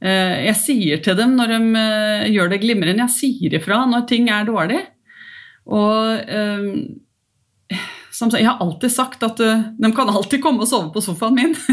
[0.00, 4.06] Uh, jeg sier til dem når de uh, gjør det glimrende, jeg sier ifra når
[4.08, 4.80] ting er dårlig.
[5.68, 6.70] Og um,
[8.12, 11.38] som jeg har alltid sagt at uh, de kan alltid komme og sove på sofaen
[11.38, 11.56] min.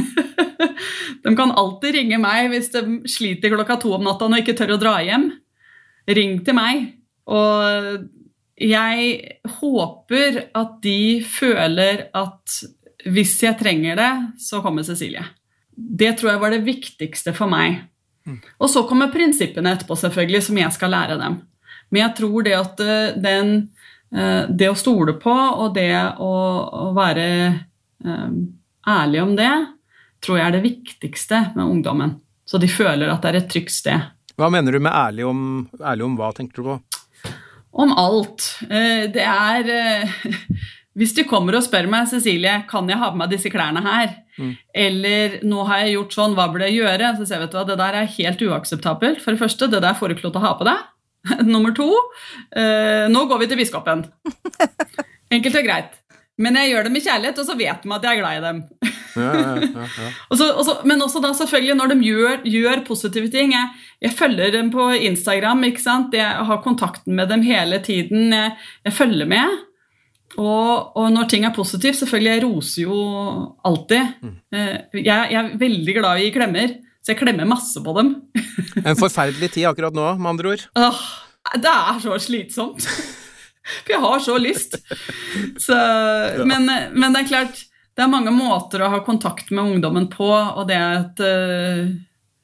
[1.24, 4.78] De kan alltid ringe meg hvis de sliter klokka to om natta og ikke tør
[4.78, 5.26] å dra hjem.
[6.08, 6.86] Ring til meg.
[7.28, 8.06] Og
[8.60, 9.10] jeg
[9.60, 12.56] håper at de føler at
[13.08, 14.12] hvis jeg trenger det,
[14.44, 15.24] så kommer Cecilie.
[15.72, 17.86] Det tror jeg var det viktigste for meg.
[18.28, 18.40] Mm.
[18.60, 21.40] Og så kommer prinsippene etterpå, selvfølgelig, som jeg skal lære dem.
[21.90, 23.54] Men jeg tror det at eh, den,
[24.10, 26.32] det å stole på og det å,
[26.98, 28.32] være eh,
[28.90, 29.52] ærlig om det,
[30.24, 32.16] tror jeg er det viktigste med ungdommen.
[32.50, 34.10] Så de føler at det er et trygt sted.
[34.40, 35.42] Hva mener du med ærlig om,
[35.78, 36.80] ærlig om hva, tenker du på?
[37.84, 38.46] Om alt.
[38.66, 40.22] Eh, det er eh,
[41.00, 44.10] Hvis de kommer og spør meg Cecilie, kan jeg ha på meg disse klærne her,
[44.36, 44.50] mm.
[44.84, 47.12] eller nå har jeg gjort sånn, hva burde jeg gjøre?
[47.16, 49.22] Så sier jeg vet du hva, det der er helt uakseptabelt.
[49.24, 50.82] For det første, det der får du ikke lov til å ha på deg.
[51.54, 51.90] Nummer to,
[52.56, 54.06] eh, nå går vi til biskopen.
[55.36, 55.98] Enkelt og greit.
[56.40, 58.44] Men jeg gjør det med kjærlighet, og så vet de at jeg er glad i
[58.46, 58.60] dem.
[59.20, 63.52] Ja, ja, ja, også, også, men også da selvfølgelig når de gjør, gjør positive ting.
[63.58, 63.74] Jeg,
[64.06, 65.66] jeg, følger dem på Instagram.
[65.68, 66.16] ikke sant?
[66.16, 68.32] Jeg har kontakten med dem hele tiden.
[68.34, 68.56] Jeg,
[68.88, 69.58] jeg følger med.
[70.38, 73.00] Og, og, når ting er positivt, selvfølgelig, jeg roser jo
[73.66, 74.14] alltid.
[74.22, 74.36] Mm.
[74.54, 78.12] Eh, jeg, jeg, er veldig glad i klemmer, så jeg klemmer masse på dem.
[78.88, 80.68] en forferdelig tid akkurat nå, med andre ord.
[80.80, 81.02] Åh,
[81.64, 82.86] det er så slitsomt.
[83.84, 84.78] For jeg har så lyst.
[85.62, 86.46] Så, ja.
[86.48, 87.60] men, men, det er klart,
[87.94, 91.92] det er mange måter å ha kontakt med ungdommen på, og det at uh,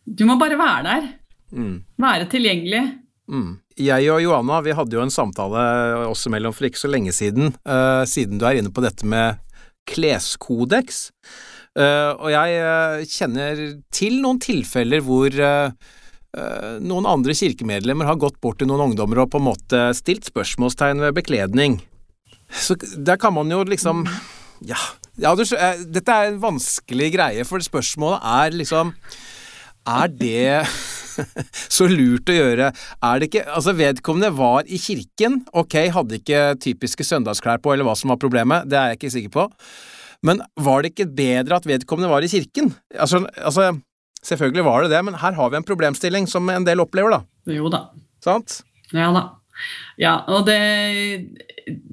[0.06, 1.08] Du må bare være der.
[1.56, 1.80] Mm.
[2.02, 2.84] Være tilgjengelig.
[3.32, 3.56] Mm.
[3.82, 5.64] Jeg og Johanna vi hadde jo en samtale
[6.06, 9.42] også mellom for ikke så lenge siden, uh, siden du er inne på dette med
[9.90, 11.10] kleskodeks.
[11.76, 13.62] Uh, og jeg kjenner
[13.92, 15.34] til noen tilfeller hvor
[16.36, 20.28] Eh, noen andre kirkemedlemmer har gått bort til noen ungdommer og på en måte stilt
[20.28, 21.80] spørsmålstegn ved bekledning.
[22.52, 24.04] Så der kan man jo liksom
[24.64, 24.80] Ja,
[25.18, 28.94] ja du, eh, dette er en vanskelig greie, for spørsmålet er liksom
[29.88, 30.68] Er det
[31.78, 32.72] så lurt å gjøre?
[33.02, 35.46] Er det ikke Altså, vedkommende var i kirken.
[35.54, 39.16] Ok, hadde ikke typiske søndagsklær på, eller hva som var problemet, det er jeg ikke
[39.16, 39.50] sikker på.
[40.26, 42.74] Men var det ikke bedre at vedkommende var i kirken?
[42.94, 43.76] Altså, altså
[44.26, 47.54] Selvfølgelig var det det, men her har vi en problemstilling som en del opplever, da.
[47.54, 47.84] Jo da.
[48.26, 48.64] Sant?
[48.90, 49.28] Ja da.
[50.02, 50.58] Ja, og det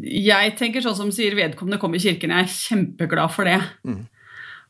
[0.03, 3.61] Jeg tenker sånn som sier vedkommende kom i kirken, jeg er kjempeglad for det.
[3.85, 4.07] Mm.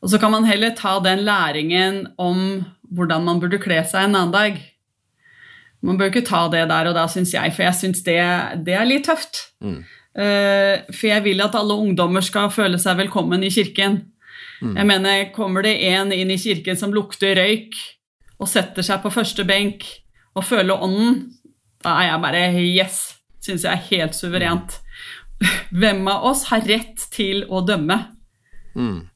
[0.03, 4.17] Og så kan man heller ta den læringen om hvordan man burde kle seg en
[4.19, 4.59] annen dag.
[5.83, 8.19] Man bør ikke ta det der og da, syns jeg, for jeg syns det,
[8.67, 9.47] det, er litt tøft.
[9.63, 9.81] Mm.
[10.13, 14.03] Uh, for jeg vil at alle ungdommer skal føle seg velkommen i kirken.
[14.61, 14.77] Mm.
[14.77, 17.75] Jeg mener, kommer det en inn i kirken som lukter røyk,
[18.39, 19.85] og setter seg på første benk
[20.33, 21.19] og føler ånden,
[21.83, 23.01] da er jeg bare yes.
[23.43, 24.77] Syns jeg er helt suverent.
[25.79, 27.97] Hvem av oss har rett til å dømme?
[28.75, 29.07] Mm.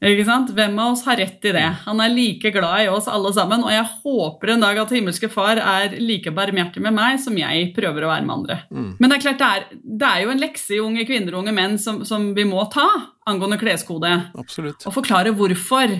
[0.53, 1.65] Hvem av oss har rett i det?
[1.85, 5.29] Han er like glad i oss alle sammen, og jeg håper en dag at himmelske
[5.33, 8.59] far er like barmhjertig med meg som jeg prøver å være med andre.
[8.69, 8.91] Mm.
[8.99, 11.43] Men det er klart, det er, det er, jo en lekse i unge kvinner og
[11.43, 12.87] unge menn som, som vi må ta
[13.27, 14.13] angående kleskode.
[14.37, 14.85] Absolutt.
[14.87, 15.97] Og forklare hvorfor.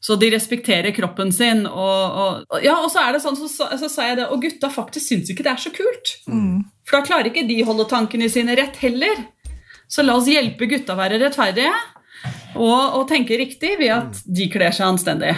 [0.00, 1.66] Så de respekterer kroppen sin.
[1.68, 4.40] Og, og, ja, og så er det sånn, så, så, så sa jeg det, og
[4.40, 6.14] gutta faktisk syns ikke det er så kult.
[6.30, 6.62] Mm.
[6.88, 9.26] For da klarer ikke de holde tankene sine rett heller.
[9.90, 11.74] Så la oss hjelpe gutta å være rettferdige
[12.56, 15.34] og, og tenke riktig ved at de kler seg anstendig.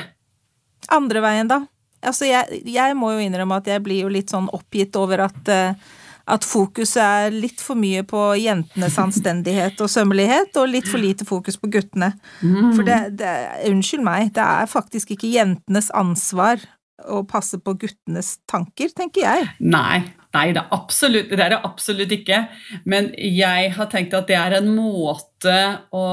[0.93, 1.63] Andre veien, da?
[2.03, 5.39] Altså, jeg, jeg, må jo innrømme at jeg blir jo litt sånn oppgitt over at,
[5.53, 6.01] uh,
[6.35, 11.27] at fokuset er litt for mye på jentenes anstendighet og sømmelighet, og litt for lite
[11.29, 12.13] fokus på guttene.
[12.43, 12.73] Mm.
[12.75, 13.33] For det, det,
[13.71, 16.63] Unnskyld meg, det er faktisk ikke jentenes ansvar
[17.09, 19.47] å passe på guttenes tanker, tenker jeg.
[19.63, 20.03] Nei,
[20.35, 22.45] nei det, er absolutt, det er det absolutt ikke.
[22.89, 25.59] Men jeg har tenkt at det er en måte
[25.95, 26.07] å,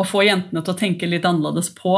[0.00, 1.94] å få jentene til å tenke litt annerledes på.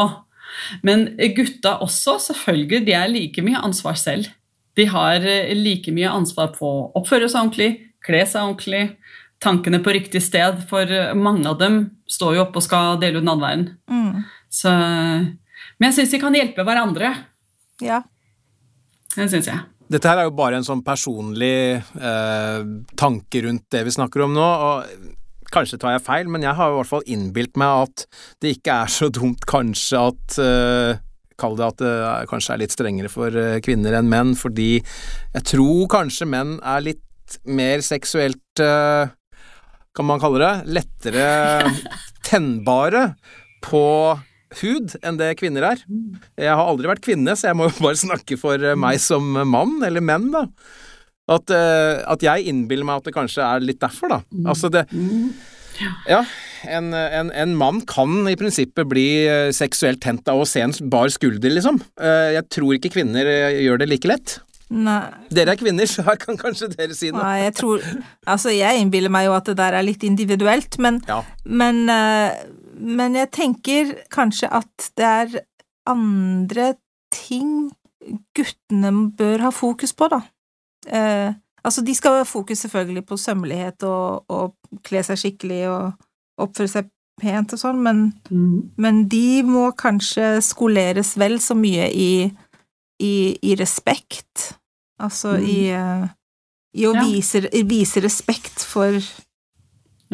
[0.87, 4.29] Men gutta også, selvfølgelig, de er like mye ansvar selv.
[4.77, 7.71] De har eh, like mye ansvar på å oppføre seg ordentlig,
[8.05, 8.85] kle seg ordentlig,
[9.43, 13.21] tankene på riktig sted, for eh, mange av dem står jo oppe og skal dele
[13.21, 13.67] ut nadværen.
[13.91, 14.23] Mm.
[14.53, 17.15] Så, men jeg syns de kan hjelpe hverandre.
[17.85, 18.03] Ja.
[19.13, 19.61] Det syns jeg.
[19.93, 22.61] Dette her er jo bare en sånn personlig eh,
[22.97, 25.11] tanke rundt det vi snakker om nå, og
[25.53, 28.05] kanskje tar jeg feil, men jeg har i hvert fall innbilt meg at
[28.43, 31.01] det ikke er så dumt kanskje at uh,
[31.41, 31.93] Kall det at det
[32.31, 36.85] kanskje er litt strengere for uh, kvinner enn menn, fordi jeg tror kanskje menn er
[36.85, 37.01] litt
[37.49, 39.09] mer seksuelt eh,
[39.97, 41.71] kan man kalle det, lettere
[42.29, 43.15] tennbare
[43.65, 43.85] på
[44.61, 45.83] hud enn det kvinner er.
[46.37, 49.79] Jeg har aldri vært kvinne, så jeg må jo bare snakke for meg som mann,
[49.87, 50.45] eller menn, da.
[51.31, 54.21] At, eh, at jeg innbiller meg at det kanskje er litt derfor, da.
[54.51, 54.87] Altså det
[56.07, 56.25] Ja,
[56.69, 60.75] en, en, en mann kan i prinsippet bli eh, seksuelt tent av å se en
[60.91, 61.79] bar skulder, liksom.
[62.01, 64.35] Eh, Jeg tror ikke kvinner gjør det like lett.
[64.73, 64.99] Nei,
[65.31, 67.23] Dere er kvinner, så her kan kanskje dere si noe.
[67.23, 67.83] nei, jeg tror
[68.27, 71.21] Altså, jeg innbiller meg jo at det der er litt individuelt, men Ja.
[71.45, 71.85] Men,
[72.81, 75.43] men jeg tenker kanskje at det er
[75.87, 76.73] andre
[77.13, 77.71] ting
[78.35, 80.23] guttene bør ha fokus på, da.
[80.87, 85.93] Eh, altså, de skal ha fokus selvfølgelig på sømmelighet og, og kle seg skikkelig og
[86.43, 86.89] oppføre seg
[87.23, 87.99] pent og sånn, men,
[88.81, 92.33] men de må kanskje skoleres vel så mye i,
[93.03, 94.55] i, i respekt.
[95.03, 95.45] Altså Mm.
[95.47, 96.09] i, eh,
[96.81, 97.05] i å Ja.
[97.05, 98.97] vise, vise respekt for,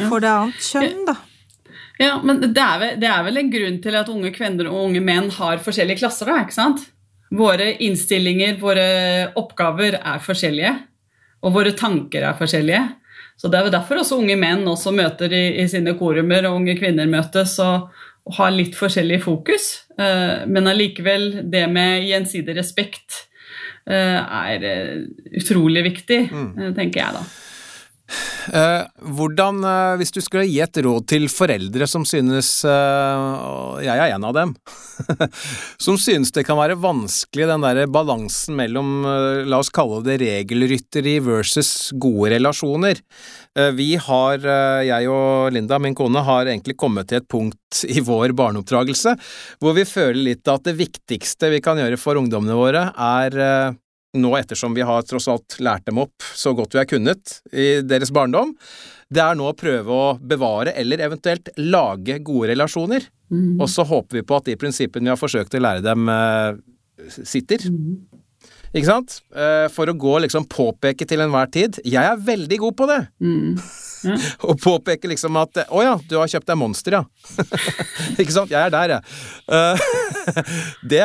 [0.09, 1.15] for det annet kjønn, da.
[2.01, 4.85] Ja, men det er, vel, det er vel en grunn til at unge kvinner og
[4.89, 6.85] unge menn har forskjellige klasser, da, ikke sant?
[7.35, 8.89] Våre innstillinger, våre
[9.37, 10.75] oppgaver er forskjellige,
[11.45, 12.85] og våre tanker er forskjellige.
[13.39, 16.59] Så det er jo derfor også unge menn også møter i, i sine korumer, og
[16.59, 17.91] unge kvinner møtes og,
[18.27, 19.69] og har litt forskjellig fokus.
[20.01, 23.27] Eh, men allikevel, det med gjensidig respekt
[23.87, 24.97] eh, er eh,
[25.39, 27.23] utrolig viktig, eh, tenker jeg da.
[28.49, 33.83] Eh, hvordan, eh, hvis du skulle gi et råd til foreldre som synes, eh, og
[33.85, 34.55] jeg er en av dem,
[35.85, 40.21] som synes det kan være vanskelig den der balansen mellom, eh, la oss kalle det
[40.23, 43.03] regelrytteri versus gode relasjoner.
[43.59, 47.85] Eh, vi har, eh, jeg og Linda, min kone, har egentlig kommet til et punkt
[47.97, 49.17] i vår barneoppdragelse
[49.61, 53.77] hvor vi føler litt at det viktigste vi kan gjøre for ungdommene våre er eh,
[54.17, 57.81] nå ettersom vi har tross alt lært dem opp så godt vi har kunnet i
[57.85, 58.55] deres barndom,
[59.13, 63.05] det er nå å prøve å bevare eller eventuelt lage gode relasjoner.
[63.61, 66.57] Og så håper vi på at de prinsippene vi har forsøkt å lære dem, eh,
[67.09, 67.61] sitter.
[68.73, 69.21] Ikke sant?
[69.35, 73.09] Eh, For å gå liksom påpeke til enhver tid Jeg er veldig god på det!
[73.21, 73.57] Mm.
[74.49, 77.03] Og påpeke liksom at Å ja, du har kjøpt deg Monster, ja.
[78.21, 78.53] Ikke sant?
[78.53, 79.03] Jeg er der, jeg.
[79.53, 80.45] Eh,
[80.95, 81.03] Det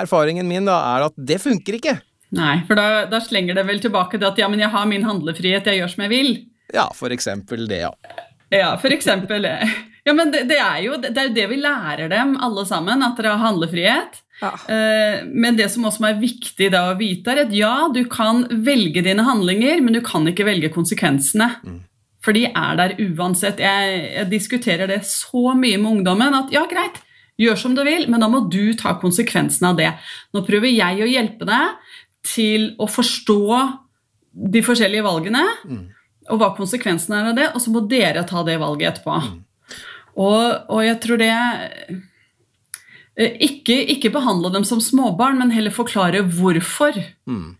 [0.00, 1.96] Erfaringen min da er at det funker ikke.
[2.36, 5.02] Nei, for da, da slenger det vel tilbake til at ja, men jeg har min
[5.06, 6.32] handlefrihet, jeg gjør som jeg vil.
[6.74, 7.90] Ja, for eksempel det, ja.
[8.54, 9.44] Ja, for eksempel.
[9.50, 9.72] eh,
[10.06, 13.18] Ja, men det, det er jo det, er det vi lærer dem alle sammen, at
[13.18, 14.20] dere har handlefrihet.
[14.40, 14.54] Ja.
[14.72, 18.46] Eh, Men det som også er viktig da å vite, er at ja, du kan
[18.64, 21.50] velge dine handlinger, men du kan ikke velge konsekvensene.
[22.30, 23.58] For de er der uansett.
[23.58, 27.00] Jeg, jeg diskuterer det så mye med ungdommen at ja, greit,
[27.42, 29.88] gjør som du vil, men da må du ta konsekvensen av det.
[30.30, 31.96] Nå prøver jeg å hjelpe deg
[32.30, 33.40] til å forstå
[34.54, 35.42] de forskjellige valgene,
[36.30, 39.18] og hva konsekvensen er av det, og så må dere ta det valget etterpå.
[40.20, 41.32] Og, og jeg tror det
[43.18, 46.94] eh, ikke, ikke behandle dem som småbarn, men heller forklare hvorfor.
[47.26, 47.56] Mm.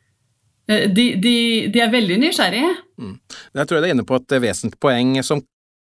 [0.70, 1.36] Eh, De, de,
[1.74, 2.74] de er veldig nysgjerrige.
[3.00, 5.42] Jeg tror jeg er inne på et vesentlig poeng som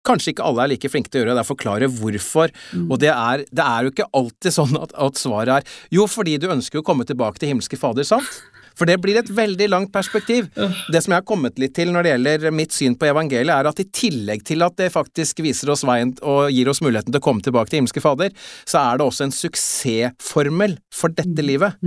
[0.08, 2.54] kanskje ikke alle er like flinke til å gjøre, det er å forklare hvorfor.
[2.89, 6.39] Og det er, det er jo ikke alltid sånn at, at svaret er jo, fordi
[6.41, 8.39] du ønsker å komme tilbake til himmelske Fader, sant?
[8.80, 10.48] For det blir et veldig langt perspektiv.
[10.89, 13.68] Det som jeg har kommet litt til når det gjelder mitt syn på evangeliet, er
[13.70, 17.22] at i tillegg til at det faktisk viser oss veien og gir oss muligheten til
[17.22, 18.32] å komme tilbake til himmelske Fader,
[18.66, 21.78] så er det også en suksessformel for dette livet.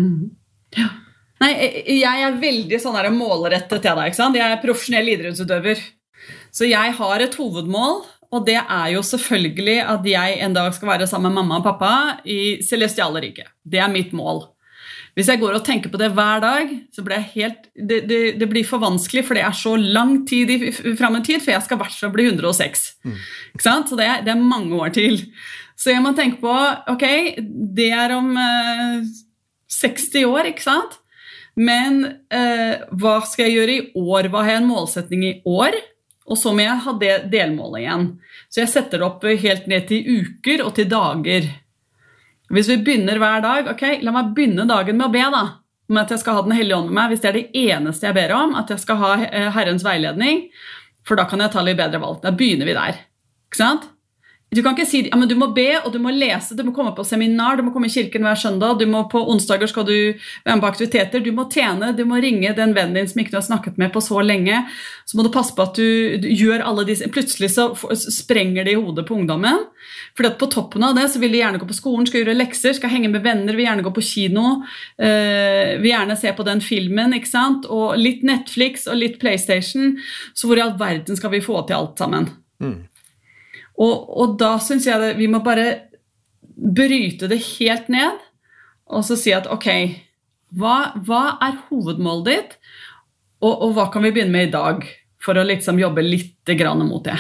[1.43, 4.07] Nei, jeg jeg er veldig sånn der målrettet til deg.
[4.11, 4.39] ikke sant?
[4.39, 5.83] Jeg er profesjonell idrettsutøver.
[6.55, 8.05] Så jeg har et hovedmål,
[8.35, 11.67] og det er jo selvfølgelig at jeg en dag skal være sammen med mamma og
[11.67, 11.95] pappa
[12.27, 13.51] i celestiale riket.
[13.63, 14.47] Det er mitt mål.
[15.15, 18.49] Hvis jeg går og tenker på det hver dag, så blir helt, det, det, det
[18.51, 20.51] blir for vanskelig, for det er så lang tid
[20.99, 22.83] fram i tid, for jeg skal i hvert fall bli 106.
[23.55, 23.91] Ikke sant?
[23.91, 25.21] Så det det er mange år til.
[25.79, 26.55] Så jeg må tenke på
[26.91, 27.07] ok,
[27.79, 29.07] det er om eh,
[29.71, 30.99] 60 år, ikke sant?
[31.55, 34.29] Men eh, hva skal jeg gjøre i år?
[34.31, 35.77] Hva har jeg en målsetning i år?
[36.25, 38.07] Og så må jeg ha det delmålet igjen.
[38.49, 41.51] Så jeg setter det opp helt ned til uker og til dager.
[42.55, 45.25] Hvis vi begynner hver dag ok, La meg begynne dagen med å be.
[45.33, 45.45] da,
[45.89, 47.11] Om at jeg skal ha Den hellige ånd med meg.
[47.13, 50.49] Hvis det er det eneste jeg ber om, at jeg skal ha eh, Herrens veiledning,
[51.05, 52.23] for da kan jeg ta litt bedre valg.
[52.25, 53.05] Da begynner vi der.
[53.49, 53.91] Ikke sant?
[54.55, 56.75] Du kan ikke si ja, men du må be og du må lese, du må
[56.77, 59.87] komme på seminar, du må komme i kirken hver søndag, du må på onsdager skal
[59.89, 63.23] du være med på aktiviteter, du må tjene, du må ringe den vennen din som
[63.23, 64.63] ikke du har snakket med på så lenge.
[65.05, 67.69] Så må du passe på at du, du gjør alle disse Plutselig så
[68.01, 69.67] sprenger det i hodet på ungdommen.
[70.17, 72.37] Fordi at på toppen av det så vil de gjerne gå på skolen, skal gjøre
[72.39, 74.47] lekser, skal henge med venner, vil gjerne gå på kino,
[74.99, 77.69] øh, vil gjerne se på den filmen, ikke sant?
[77.71, 79.95] og litt Netflix og litt PlayStation.
[80.35, 82.31] Så hvor i all verden skal vi få til alt sammen?
[82.63, 82.83] Mm.
[83.75, 85.91] Og, og da syns jeg det, vi må bare
[86.55, 88.23] bryte det helt ned
[88.91, 89.69] og så si at ok,
[90.59, 92.59] hva, hva er hovedmålet ditt,
[93.45, 94.85] og, og, hva kan vi begynne med i dag
[95.25, 96.53] for å liksom jobbe litt
[96.85, 97.17] mot det?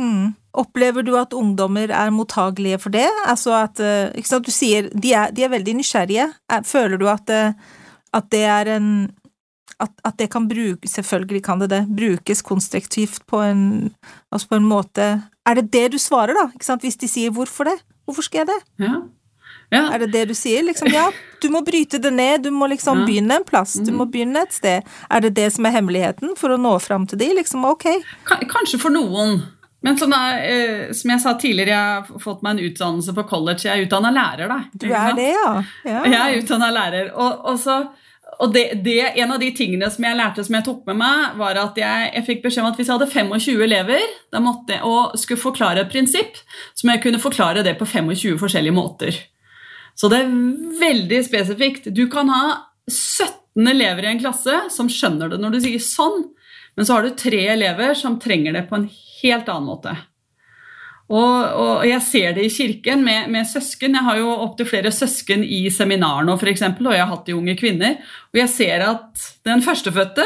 [0.00, 0.32] Mm.
[0.56, 3.08] Opplever du at ungdommer er mottagelige for det?
[3.26, 6.30] Altså at, eh, Du sier de er, de er veldig nysgjerrige.
[6.64, 7.52] Føler du at, eh,
[8.12, 9.12] at det er en
[9.80, 11.86] at, at, det kan brukes Selvfølgelig kan det det.
[11.88, 13.94] Brukes konstruktivt på en,
[14.30, 15.08] altså på en måte
[15.46, 16.50] Er det det du svarer, da?
[16.52, 16.82] Ikke sant?
[16.82, 17.82] Hvis de sier 'hvorfor det'?
[18.04, 18.60] Hvorfor skal jeg det?
[18.86, 19.02] Ja.
[19.72, 19.88] Ja.
[19.94, 20.62] Er det det du sier?
[20.62, 21.06] Liksom, ja,
[21.40, 23.06] du må bryte det ned, du må liksom ja.
[23.08, 24.10] begynne en plass, du må mm.
[24.12, 24.84] begynne et sted.
[25.08, 27.30] Er det det som er hemmeligheten for å nå fram til de?
[27.40, 27.88] Liksom, ok.
[28.28, 29.40] Kanskje for noen.
[29.82, 33.24] Men sånn er, eh, som jeg sa tidligere, jeg har fått meg en utdannelse på
[33.30, 33.64] college.
[33.64, 34.58] Jeg er utdanna lærer, da.
[34.76, 35.48] Du er det, ja.
[35.88, 36.02] ja.
[36.04, 37.10] Jeg er utdanna lærer.
[37.16, 37.80] Og, og så
[38.42, 41.36] og det, det, En av de tingene som jeg lærte som jeg tok med meg,
[41.38, 44.80] var at jeg, jeg fikk beskjed om at hvis jeg hadde 25 elever da jeg,
[44.88, 46.40] og skulle forklare et prinsipp,
[46.74, 49.20] så må jeg kunne forklare det på 25 forskjellige måter.
[49.94, 50.36] Så det er
[50.80, 51.90] veldig spesifikt.
[51.94, 52.44] Du kan ha
[52.90, 56.24] 17 elever i en klasse som skjønner det når du sier sånn,
[56.76, 59.94] men så har du tre elever som trenger det på en helt annen måte.
[61.10, 63.98] Og, og, jeg ser det i kirken med, med søsken.
[63.98, 67.36] Jeg har jo opptil flere søsken i seminar nå, f.eks., og jeg har hatt de
[67.36, 67.98] unge kvinner.
[68.32, 70.24] Og jeg ser at den førstefødte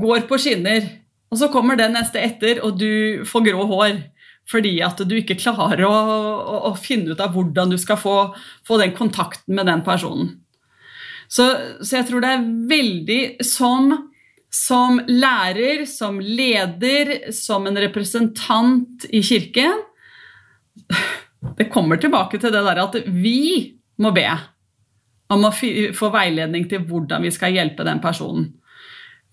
[0.00, 0.88] går på skinner,
[1.30, 4.00] og så kommer den neste etter, og du får grå hår.
[4.50, 8.16] Fordi at du ikke klarer å, å, å finne ut av hvordan du skal få,
[8.66, 10.34] få den kontakten med den personen.
[11.32, 11.46] Så,
[11.80, 13.88] så jeg tror det er veldig som
[14.54, 19.80] som lærer, som leder, som en representant i kirken
[21.58, 24.28] Det kommer tilbake til det der at vi må be
[25.32, 28.52] om å få veiledning til hvordan vi skal hjelpe den personen.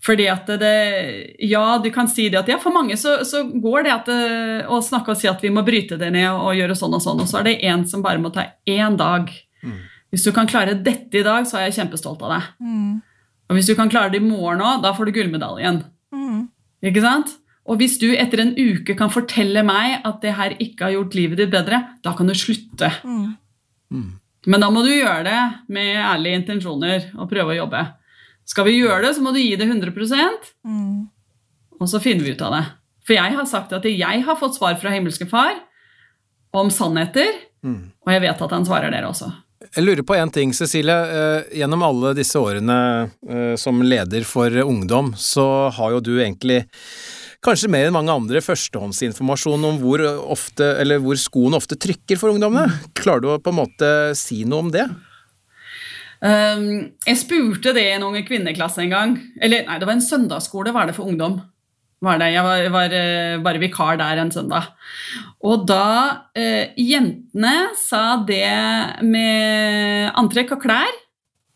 [0.01, 3.85] Fordi at det, Ja, du kan si det at ja, for mange så, så går
[3.85, 6.57] det at det, å snakke og si at vi må bryte det ned og, og
[6.57, 9.29] gjøre sånn og sånn, og så er det én som bare må ta én dag.
[9.61, 9.77] Mm.
[10.11, 12.49] Hvis du kan klare dette i dag, så er jeg kjempestolt av deg.
[12.65, 12.95] Mm.
[13.51, 15.81] Og hvis du kan klare det i morgen òg, da får du gullmedaljen.
[16.15, 16.45] Mm.
[16.87, 17.33] Ikke sant?
[17.67, 21.17] Og hvis du etter en uke kan fortelle meg at det her ikke har gjort
[21.19, 22.89] livet ditt bedre, da kan du slutte.
[23.03, 23.33] Mm.
[23.91, 24.09] Mm.
[24.47, 25.41] Men da må du gjøre det
[25.75, 27.83] med ærlige intensjoner og prøve å jobbe.
[28.47, 29.91] Skal vi gjøre det, så må du gi det 100
[30.63, 30.95] mm.
[31.77, 32.63] og så finner vi ut av det.
[33.05, 35.59] For jeg har sagt at jeg har fått svar fra himmelske far
[36.55, 37.81] om sannheter, mm.
[38.07, 39.29] og jeg vet at han svarer dere også.
[39.71, 40.91] Jeg lurer på én ting, Cecilie.
[40.91, 46.65] Eh, gjennom alle disse årene eh, som leder for ungdom, så har jo du egentlig
[47.41, 50.03] kanskje mer enn mange andre førstehåndsinformasjon om hvor,
[50.35, 52.67] ofte, hvor skoen ofte trykker for ungdommene.
[52.99, 54.89] Klarer du å på en måte si noe om det?
[56.21, 59.15] Um, jeg spurte det i en unge kvinneklasse en gang.
[59.41, 61.39] Eller nei, det var en søndagsskole var det for ungdom
[62.01, 62.31] var det.
[62.33, 64.71] Jeg var, var uh, bare vikar der en søndag.
[65.45, 65.85] Og da
[66.37, 68.45] eh, jentene sa det
[69.05, 70.97] med antrekk og klær,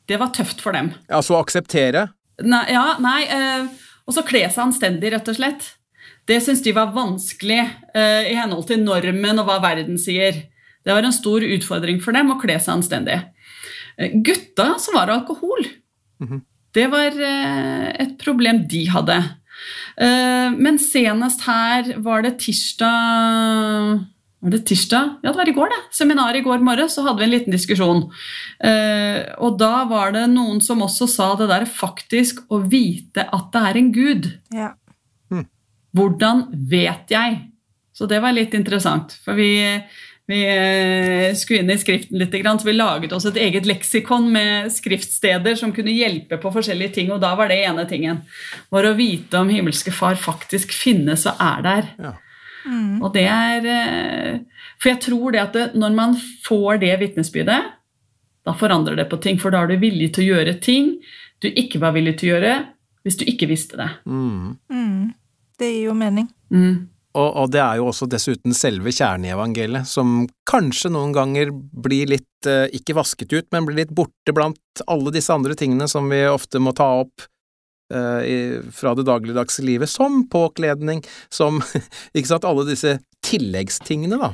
[0.09, 0.91] det var tøft for dem.
[1.09, 2.07] Altså å akseptere?
[2.45, 3.19] Nei, ja, nei.
[3.29, 3.67] Eh,
[4.05, 5.69] og så kle seg anstendig, rett og slett.
[6.25, 7.59] Det syntes de var vanskelig
[7.93, 10.39] i henhold til normen og hva verden sier.
[10.81, 13.19] Det var en stor utfordring for dem å kle seg anstendig.
[14.25, 15.69] Gutta så var det alkohol.
[16.21, 16.41] Mm -hmm.
[16.73, 17.13] Det var
[18.01, 19.21] et problem de hadde.
[20.01, 24.03] Eh, men senest her var det tirsdag
[24.45, 25.13] var det tirsdag?
[25.23, 25.77] Ja, det var i går, det.
[25.97, 28.03] Seminaret i går morges, så hadde vi en liten diskusjon.
[28.61, 33.47] Eh, og da var det noen som også sa det der faktisk å vite at
[33.55, 34.27] det er en gud.
[34.53, 34.69] Ja.
[35.33, 35.47] Hm.
[35.97, 37.39] Hvordan vet jeg?
[37.95, 39.17] Så det var litt interessant.
[39.25, 39.49] For vi,
[40.26, 44.71] vi eh, skulle inn i skriften litt, så vi laget oss et eget leksikon med
[44.73, 48.23] skriftsteder som kunne hjelpe på forskjellige ting, og da var det ene tingen.
[48.73, 51.91] Var å vite om himmelske Far faktisk finnes og er der.
[52.01, 52.15] Ja.
[52.65, 53.03] Mm.
[53.05, 57.69] Og det er eh, For jeg tror det at det, når man får det vitnesbyrdet,
[58.45, 60.95] da forandrer det på ting, for da er du villig til å gjøre ting
[61.43, 62.55] du ikke var villig til å gjøre
[63.05, 63.89] hvis du ikke visste det.
[64.09, 64.55] Mm.
[64.71, 65.13] Mm.
[65.59, 66.30] Det gir jo mening.
[66.49, 66.88] Mm.
[67.16, 71.53] Og, og det er jo også dessuten selve kjernen i evangeliet, som kanskje noen ganger
[71.53, 75.88] blir litt, eh, ikke vasket ut, men blir litt borte blant alle disse andre tingene
[75.91, 77.30] som vi ofte må ta opp
[77.86, 81.59] i, fra det dagligdagse livet, som påkledning, som
[82.18, 82.95] Ikke sant, alle disse
[83.26, 84.32] tilleggstingene, da.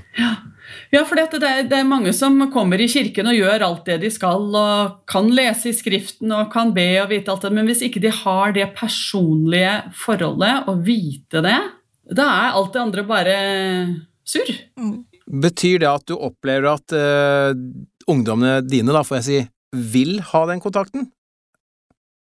[0.91, 4.11] Ja, for det, det er mange som kommer i kirken og gjør alt det de
[4.13, 7.83] skal, og kan lese i Skriften og kan be og vite alt det, men hvis
[7.87, 11.59] ikke de har det personlige forholdet og vite det,
[12.17, 13.37] da er alt det andre bare
[14.27, 14.51] surr.
[14.79, 14.99] Mm.
[15.41, 17.55] Betyr det at du opplever at uh,
[18.11, 19.41] ungdommene dine, da, får jeg si,
[19.93, 21.07] vil ha den kontakten?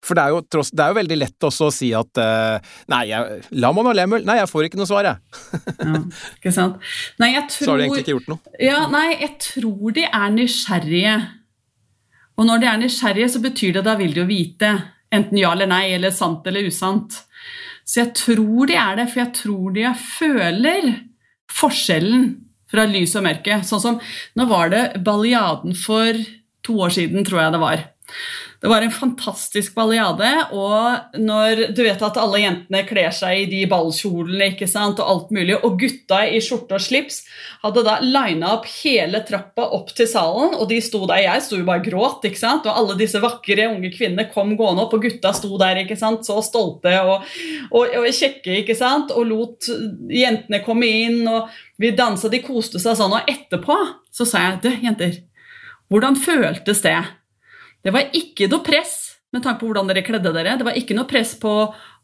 [0.04, 2.72] For det er jo, tross, det er jo veldig lett også å si at uh,
[2.92, 5.62] nei, jeg, la meg nå lemmel, nei, jeg får ikke noe svar, jeg.
[5.84, 6.00] Ja,
[6.36, 6.90] ikke sant?
[7.22, 8.56] Nei, jeg tror, Så har du egentlig ikke gjort noe.
[8.60, 11.14] Ja, nei, jeg tror de er nysgjerrige.
[12.34, 14.72] Og når de er nysgjerrige, så betyr det da vil de jo vite.
[15.14, 17.20] Enten ja eller nei, eller sant eller usant.
[17.84, 20.90] Så jeg tror de er det, for jeg tror de føler
[21.52, 22.30] forskjellen
[22.72, 23.60] fra lys og mørke.
[23.66, 24.00] Sånn som
[24.38, 26.16] Nå var det Balliaden for
[26.64, 27.84] to år siden, tror jeg det var.
[28.64, 33.48] Det var en fantastisk balliade, og når du vet at alle jentene kler seg i
[33.50, 37.18] de ballkjolene ikke sant, og alt mulig, og gutta i skjorte og slips
[37.60, 41.58] hadde da lina opp hele trappa opp til salen, og de sto der, jeg sto
[41.58, 45.04] jo bare gråt, ikke sant, og alle disse vakre unge kvinnene kom gående opp, og
[45.04, 47.26] gutta sto der ikke sant, så stolte og,
[47.68, 49.68] og, og kjekke, ikke sant, og lot
[50.08, 53.76] jentene komme inn, og vi dansa, de koste seg sånn, og etterpå
[54.08, 55.20] så sa jeg, du jenter,
[55.92, 56.96] hvordan føltes det?
[57.84, 58.94] Det var ikke noe press
[59.34, 60.54] med tanke på hvordan dere kledde dere.
[60.56, 61.52] Det var ikke noe press på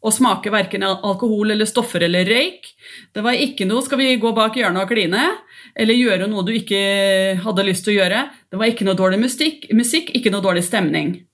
[0.01, 2.67] å smake verken alkohol eller stoffer eller røyk.
[3.15, 5.37] Det var ikke noe 'skal vi gå bak hjørnet og kline'
[5.75, 8.29] eller gjøre noe du ikke hadde lyst til å gjøre.
[8.51, 11.25] Det var ikke noe dårlig musikk, musikk ikke noe dårlig stemning.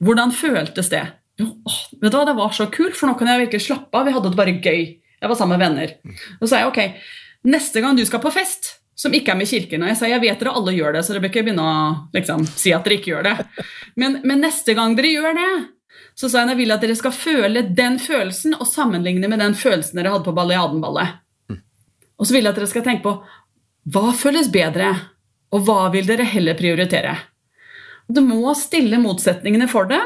[0.00, 1.06] Hvordan føltes det?
[1.38, 3.94] Jo, åh, vet du hva, Det var så kult, for nå kan jeg virkelig slappe
[3.94, 4.06] av.
[4.06, 4.98] Vi hadde det bare gøy.
[5.20, 5.94] Jeg var sammen med venner.
[6.40, 6.94] Og så sa jeg ok,
[7.44, 9.84] neste gang du skal på fest som ikke er med kirken.
[9.84, 11.80] Og jeg sa jeg vet dere alle gjør det, så dere bør ikke begynne å
[12.16, 13.64] liksom, si at dere ikke gjør det.
[14.00, 15.50] Men, men, neste gang dere gjør det,
[16.18, 19.54] så sa jeg jeg vil at dere skal føle den følelsen og sammenligne med den
[19.58, 21.20] følelsen dere hadde på Balliadenballet.
[22.18, 23.14] Og så vil jeg at dere skal tenke på
[23.88, 24.90] hva føles bedre,
[25.54, 27.14] og hva vil dere heller prioritere?
[28.10, 30.04] Du må stille motsetningene for dem,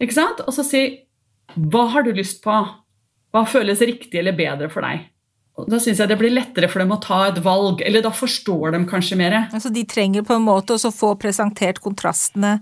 [0.00, 0.40] ikke sant?
[0.46, 0.84] og så si
[1.56, 2.54] hva har du lyst på?
[3.32, 5.08] Hva føles riktig eller bedre for deg?
[5.60, 8.12] Og da syns jeg det blir lettere for dem å ta et valg, eller da
[8.14, 9.36] forstår de kanskje mer.
[9.52, 12.56] Altså de trenger på en måte å få presentert kontrastene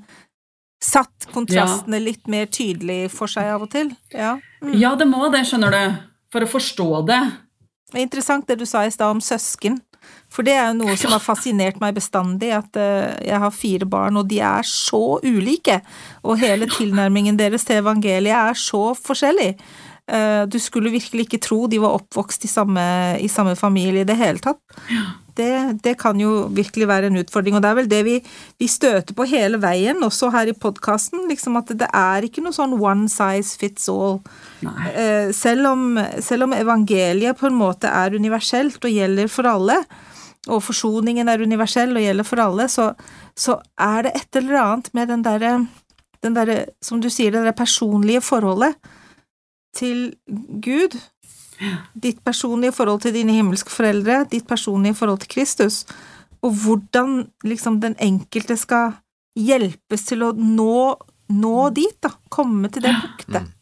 [0.80, 2.05] Satt kontrastene ja.
[2.07, 3.91] litt mer tydelig for seg av og til.
[4.16, 4.72] Ja, mm.
[4.80, 5.99] ja det må det, skjønner du.
[6.32, 7.20] For å forstå det.
[7.91, 9.76] Det er interessant det du sa i stad om søsken.
[10.32, 13.88] For det er jo noe som har fascinert meg bestandig, at uh, jeg har fire
[13.93, 15.80] barn, og de er så ulike.
[16.24, 19.53] Og hele tilnærmingen deres til evangeliet er så forskjellig.
[20.11, 22.82] Eh, du skulle virkelig ikke tro de var oppvokst i samme,
[23.22, 24.58] i samme familie i det hele tatt.
[25.38, 28.16] Det, det, kan jo virkelig være en utfordring, og det er vel det vi,
[28.61, 32.56] vi støter på hele veien, også her i podkasten, liksom at det er ikke noe
[32.56, 34.18] sånn one size fits all.
[34.66, 35.86] Uh, selv, om,
[36.20, 39.78] selv om evangeliet på en måte er universelt og gjelder for alle,
[40.50, 42.90] og forsoningen er universell og gjelder for alle, så,
[43.38, 45.58] så er det et eller annet med den derre,
[46.26, 48.76] den der, som du sier, det der personlige forholdet
[49.76, 50.14] til
[50.64, 50.96] Gud,
[51.94, 55.84] ditt personlige forhold til dine himmelske foreldre, ditt personlige forhold til Kristus,
[56.42, 58.96] og hvordan liksom den enkelte skal
[59.36, 60.76] hjelpes til å nå,
[61.36, 62.14] nå dit, da.
[62.32, 63.56] Komme til det punktet.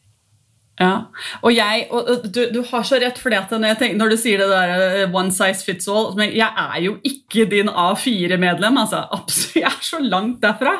[0.78, 1.08] Ja,
[1.42, 4.82] og jeg, og du, du, har så rett, for når, når, du sier det der
[5.02, 8.78] eh, one size fits all men Jeg er jo ikke din A4-medlem.
[8.78, 10.76] altså, absolutt, Jeg er så langt derfra.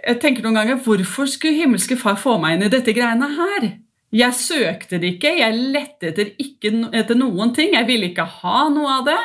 [0.00, 3.68] Jeg tenker noen ganger, Hvorfor skulle himmelske far få meg inn i dette greiene her?
[4.14, 7.74] Jeg søkte det ikke, jeg lette etter, ikke, etter noen ting.
[7.74, 9.18] Jeg ville ikke ha noe av det.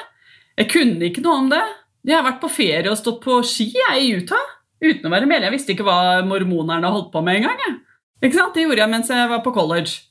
[0.57, 1.61] Jeg kunne ikke noe om det.
[2.07, 5.29] Jeg har vært på ferie og stått på ski jeg, i Utah uten å være
[5.29, 5.51] medlem.
[5.51, 7.77] Jeg visste ikke hva mormonerne holdt på med engang.
[8.21, 10.01] Det gjorde jeg mens jeg var på college.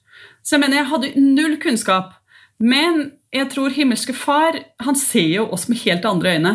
[0.42, 2.14] Så jeg mener, jeg hadde null kunnskap.
[2.60, 6.54] Men jeg tror himmelske far han ser jo oss med helt andre øyne.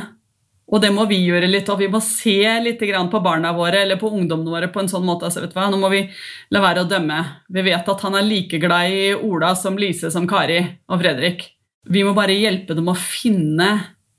[0.66, 4.00] Og det må vi gjøre litt, og vi må se litt på barna våre eller
[4.02, 5.30] på ungdommene våre på en sånn måte.
[5.30, 5.46] Altså?
[5.46, 6.02] Nå må vi
[6.50, 7.20] la være å dømme.
[7.54, 11.52] Vi vet at han er like glad i Ola som Lise som Kari og Fredrik.
[11.86, 13.70] Vi må bare hjelpe dem å finne,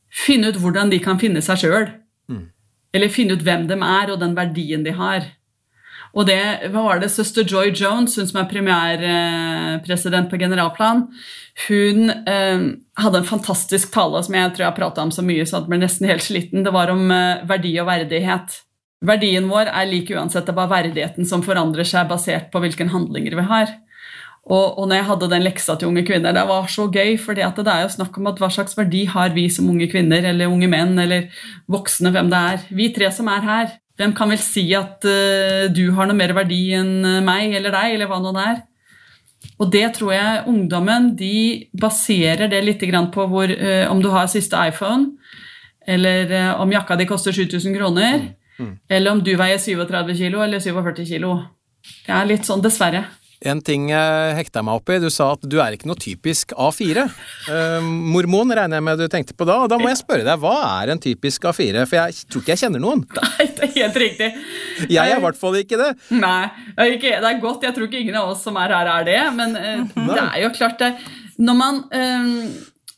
[0.07, 1.89] finne ut hvordan de kan finne seg sjøl.
[2.31, 2.45] Mm.
[2.95, 5.27] Eller finne ut hvem de er, og den verdien de har.
[6.17, 6.41] Og det
[6.73, 11.05] hva var det, søster Joy Jones, hun som er premiærpresident på generalplan,
[11.67, 12.67] hun eh,
[13.01, 15.71] hadde en fantastisk tale som jeg tror jeg har prata om så mye så jeg
[15.71, 16.65] ble nesten helt sliten.
[16.65, 18.63] Det var om eh, verdi og verdighet.
[19.05, 20.47] verdien vår er lik uansett.
[20.47, 23.77] Det er bare verdigheten som forandrer seg basert på hvilke handlinger vi har.
[24.47, 27.35] Og, og når jeg hadde den leksa til unge kvinner, det var så gøy, for
[27.35, 30.53] det er jo snakk om at hva slags verdi har vi som unge kvinner eller
[30.53, 31.27] unge menn eller
[31.69, 32.63] voksne, hvem det er.
[32.71, 33.75] Vi tre som er her.
[33.97, 37.97] Hvem kan vel si at uh, du har noe mer verdi enn meg eller deg,
[37.97, 38.65] eller hva nå det er?
[39.57, 42.83] Og det tror jeg ungdommen de baserer det litt
[43.15, 45.17] på hvor, uh, om du har siste iPhone,
[45.87, 48.35] eller uh, om jakka di koster 7000 kroner, mm.
[48.59, 48.79] Mm.
[48.89, 51.39] eller om du veier 37 kilo eller 47 kilo.
[52.07, 53.05] Det er litt sånn, dessverre.
[53.45, 56.55] En ting jeg hekta meg opp i, du sa at du er ikke noe typisk
[56.57, 57.03] A4.
[57.51, 60.41] Uh, mormon regner jeg med du tenkte på da, og da må jeg spørre deg,
[60.41, 61.85] hva er en typisk A4?
[61.85, 63.05] For jeg tror ikke jeg kjenner noen.
[63.19, 64.31] Nei, det er helt riktig.
[64.89, 65.91] Jeg er i hvert fall ikke det.
[66.17, 66.47] Nei,
[66.79, 69.53] det er godt, jeg tror ikke ingen av oss som er her er det, men
[69.61, 69.85] uh,
[70.15, 70.95] det er jo klart det
[71.43, 72.41] Når man uh,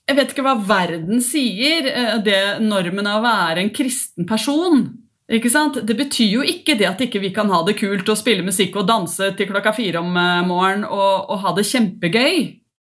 [0.09, 4.87] Jeg vet ikke hva verden sier, eh, det normen av å være en kristen person
[5.29, 5.77] ikke sant?
[5.85, 8.79] Det betyr jo ikke det at ikke vi kan ha det kult og spille musikk
[8.81, 12.39] og danse til klokka fire om eh, morgenen og, og ha det kjempegøy.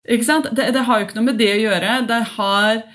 [0.07, 0.47] Ikke sant?
[0.55, 1.97] Det, det, har jo ikke noe med det å gjøre.
[2.07, 2.85] Det har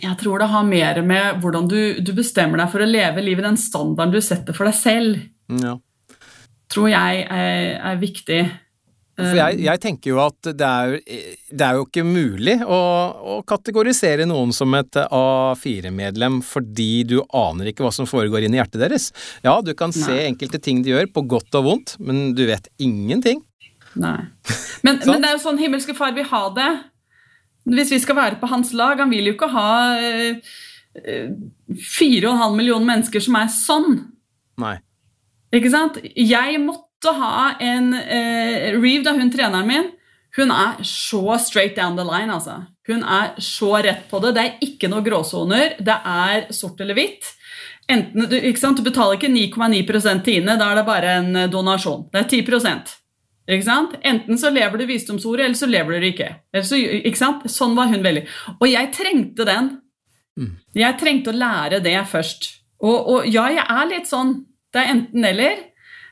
[0.00, 3.46] jeg tror det har mer med hvordan du, du bestemmer deg for å leve livet,
[3.46, 5.22] den standarden du setter for deg selv.
[5.60, 5.76] Ja.
[6.70, 8.42] Tror jeg er, er viktig.
[9.20, 10.96] For jeg, um, jeg, tenker jo at det er,
[11.50, 12.80] det er jo ikke mulig å,
[13.34, 18.82] å, kategorisere noen som et A4-medlem fordi du aner ikke hva som foregår inni hjertet
[18.82, 19.10] deres.
[19.46, 20.26] Ja, du kan se Nei.
[20.30, 23.44] enkelte ting de gjør, på godt og vondt, men du vet ingenting.
[24.00, 24.18] Nei.
[24.86, 26.70] Men, men det er jo sånn himmelske far vil ha det.
[27.70, 30.54] Hvis vi skal være på hans lag Han vil jo ikke ha eh,
[31.76, 33.98] fire og en halv million mennesker som er sånn.
[34.60, 34.78] Nei.
[35.54, 35.98] Ikke sant?
[36.14, 39.90] Jeg måtte å ha en eh, Reeve, da hun treneren min,
[40.36, 42.60] hun er så straight down the line, altså.
[42.86, 44.34] Hun er så rett på det.
[44.36, 45.76] Det er ikke noe gråsoner.
[45.78, 47.28] Det er sort eller hvitt.
[47.90, 52.08] Enten, du, du betaler ikke 9,9 til Ine, da er det bare en eh, donasjon.
[52.12, 52.42] Det er 10
[53.50, 53.96] ikke sant?
[54.06, 56.28] Enten så lever du visdomsordet, eller så lever du ikke.
[56.62, 57.30] Så, ikke?
[57.50, 58.22] Sånn var hun veldig.
[58.60, 59.72] Og jeg trengte den.
[60.38, 60.52] Mm.
[60.78, 62.46] Jeg trengte å lære det først.
[62.84, 64.36] Og, og ja, jeg er litt sånn.
[64.70, 65.64] Det er enten-eller.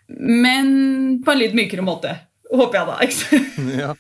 [0.09, 2.17] Men på en litt mykere måte.
[2.49, 2.95] Håper jeg, da.
[3.83, 3.93] ja.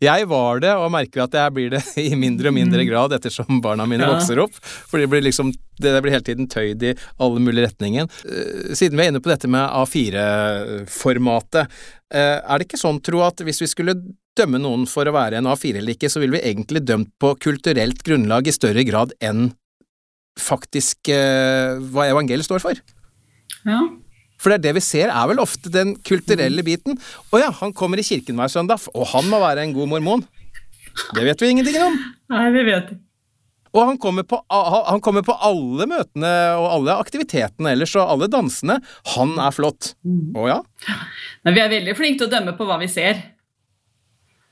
[0.10, 3.60] Jeg var det, og merker at jeg blir det i mindre og mindre grad ettersom
[3.62, 4.12] barna mine ja.
[4.16, 4.56] vokser opp.
[4.60, 8.10] For det blir liksom det blir hele tiden tøyd i alle mulige retninger.
[8.26, 11.70] Eh, siden vi er inne på dette med A4-formatet,
[12.12, 13.94] eh, er det ikke sånn, tro, at hvis vi skulle
[14.36, 17.32] dømme noen for å være en A4 eller ikke, så ville vi egentlig dømt på
[17.40, 19.52] kulturelt grunnlag i større grad enn
[20.40, 22.84] faktisk eh, hva evangeliet står for?
[23.64, 23.80] Ja.
[24.40, 26.96] For det er det vi ser, er vel ofte den kulturelle biten.
[27.30, 30.24] Å ja, han kommer i kirken hver søndag, og han må være en god mormon.
[31.14, 31.96] Det vet vi ingenting om.
[32.32, 33.04] Nei, vi vet ikke.
[33.70, 38.26] Og han kommer, på, han kommer, på, alle møtene og alle aktivitetene ellers, og alle
[38.30, 38.80] dansene.
[39.14, 39.92] Han er flott.
[40.02, 40.32] Mm.
[40.34, 40.56] Å ja?
[41.46, 43.20] Men vi er veldig flinke til å dømme på hva vi ser.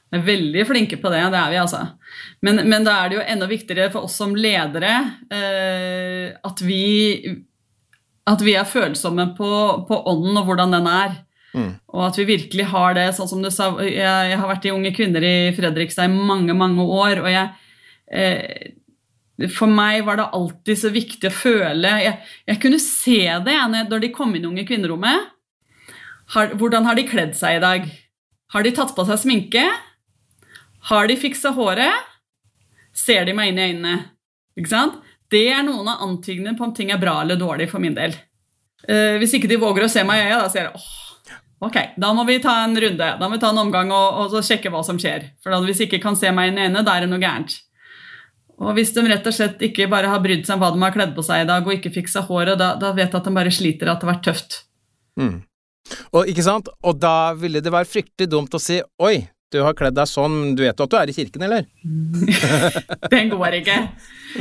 [0.09, 1.83] Vi er veldig flinke på det, det er vi altså.
[2.47, 4.95] Men, men da er det jo enda viktigere for oss som ledere
[5.35, 6.85] eh, at vi
[8.29, 9.51] at vi er følsomme på,
[9.89, 11.17] på, ånden og hvordan den er.
[11.57, 11.71] Mm.
[11.95, 14.73] Og at vi virkelig har det, sånn som du sa Jeg, jeg har vært i
[14.75, 17.47] Unge kvinner i Fredrikstad i mange, mange år, og jeg
[18.13, 18.75] eh,
[19.55, 22.19] For meg var det alltid så viktig å føle Jeg,
[22.53, 23.57] jeg kunne se det
[23.89, 25.33] når de kom inn i Unge kvinnerommet.
[26.37, 27.89] Har, hvordan har de kledd seg i dag?
[28.53, 29.65] Har de tatt på seg sminke?
[30.93, 32.13] Har de fiksa håret?
[32.93, 33.97] Ser de meg inn i øynene?
[34.61, 35.01] Ikke sant?
[35.33, 38.17] Det er noen av antydningene på om ting er bra eller dårlig for min del.
[38.89, 41.79] Uh, hvis ikke de våger å se meg i øya, da sier jeg åh, ok,
[42.01, 43.09] da må vi ta en runde.
[43.21, 45.33] Da må vi ta en omgang og, og sjekke hva som skjer.
[45.43, 47.23] For da, hvis de ikke kan se meg inn i øynene, da er det noe
[47.23, 47.59] gærent.
[48.59, 50.95] Og hvis de rett og slett ikke bare har brydd seg om hva de har
[50.95, 53.35] kledd på seg i dag, og ikke fiksa håret, da, da vet jeg at de
[53.37, 54.63] bare sliter, at det har vært tøft.
[55.21, 55.37] Mm.
[56.13, 56.71] Og, ikke sant?
[56.83, 59.21] og da ville det være fryktelig dumt å si oi,
[59.53, 61.69] du har kledd deg sånn, du vet jo at du er i kirken, eller?
[63.13, 63.79] Den går ikke.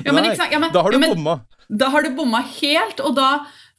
[0.03, 1.37] Ja, men, ikke ja, men, da har du ja, bomma.
[1.67, 3.29] Da har du bomma helt, og da,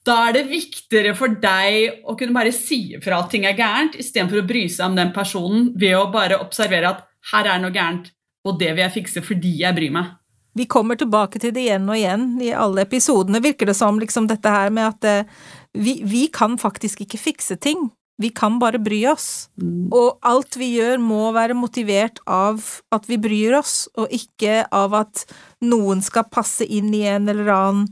[0.08, 3.98] da, er det viktigere for deg å kunne bare si fra at ting er gærent,
[4.00, 7.74] istedenfor å bry seg om den personen ved å bare observere at her er noe
[7.74, 8.08] gærent,
[8.48, 10.16] og det vil jeg fikse fordi jeg bryr meg.
[10.58, 14.26] Vi kommer tilbake til det igjen og igjen i alle episodene, virker det som, liksom
[14.30, 15.36] dette her med at eh,
[15.76, 17.90] vi, vi kan faktisk ikke fikse ting.
[18.18, 19.48] Vi kan bare bry oss.
[19.60, 19.88] Mm.
[19.94, 22.64] Og alt vi gjør må være motivert av
[22.94, 25.22] at vi bryr oss, og ikke av at
[25.62, 27.86] noen skal passe inn i en eller annen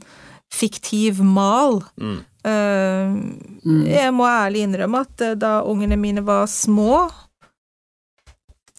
[0.53, 1.81] fiktiv mal.
[2.01, 2.19] Mm.
[2.47, 7.09] Uh, jeg må ærlig innrømme at uh, da ungene mine var små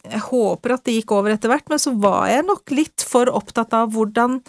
[0.07, 3.27] Jeg håper at det gikk over etter hvert, men så var jeg nok litt for
[3.27, 4.39] opptatt av hvordan,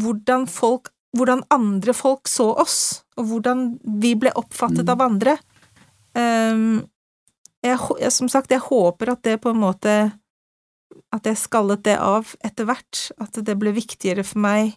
[0.00, 4.92] hvordan folk hvordan andre folk så oss, og hvordan vi ble oppfattet Mm.
[4.92, 5.36] av andre.
[6.18, 6.88] Um,
[7.62, 7.78] jeg,
[8.14, 9.92] som sagt, jeg håper at det på en måte
[11.14, 13.00] At jeg skallet det av etter hvert.
[13.22, 14.72] At det ble viktigere for meg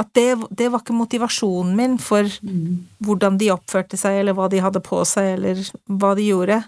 [0.00, 2.86] At det, det var ikke motivasjonen min for Mm.
[3.04, 6.62] hvordan de oppførte seg, eller hva de hadde på seg, eller hva de gjorde.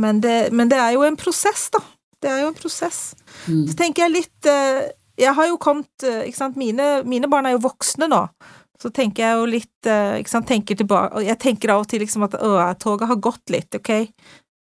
[0.00, 1.82] Men det, men det er jo en prosess, da.
[2.22, 3.14] Det er jo en prosess.
[3.46, 3.66] Mm.
[3.68, 4.88] Så tenker jeg litt eh,
[5.20, 8.22] Jeg har jo kommet eh, Ikke sant, mine, mine barn er jo voksne nå.
[8.82, 12.02] Så tenker jeg jo litt eh, Ikke sant, tenker tilbake jeg tenker av og til
[12.02, 13.92] liksom at å, toget har gått litt, ok?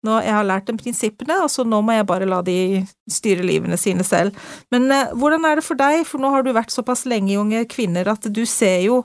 [0.06, 3.42] Nå, jeg har lært dem prinsippene, og så nå må jeg bare la de styre
[3.42, 4.36] livene sine selv.
[4.70, 7.40] Men eh, hvordan er det for deg, for nå har du vært såpass lenge i
[7.40, 9.02] Unge kvinner at du ser jo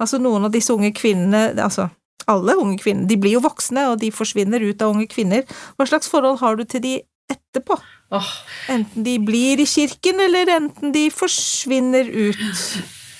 [0.00, 1.84] Altså, noen av disse unge kvinnene Altså,
[2.26, 5.44] alle unge kvinner, de blir jo voksne, og de forsvinner ut av Unge kvinner.
[5.78, 6.94] Hva slags forhold har du til de
[7.30, 7.76] etterpå?
[8.72, 12.42] Enten de blir i kirken, eller enten de forsvinner ut,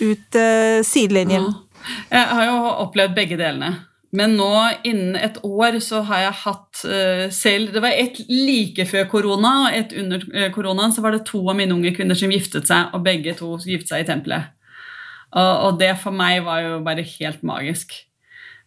[0.03, 1.49] ut uh, sidelinjen.
[1.49, 1.97] Ja.
[2.13, 3.73] Jeg har jo opplevd begge delene.
[4.13, 4.51] Men nå,
[4.85, 9.53] innen et år, så har jeg hatt uh, selv Det var ett like før korona,
[9.65, 10.93] og ett under uh, koronaen.
[10.93, 13.95] Så var det to av mine unge kvinner som giftet seg, og begge to giftet
[13.95, 14.53] seg i tempelet.
[15.33, 17.97] Og, og det for meg var jo bare helt magisk.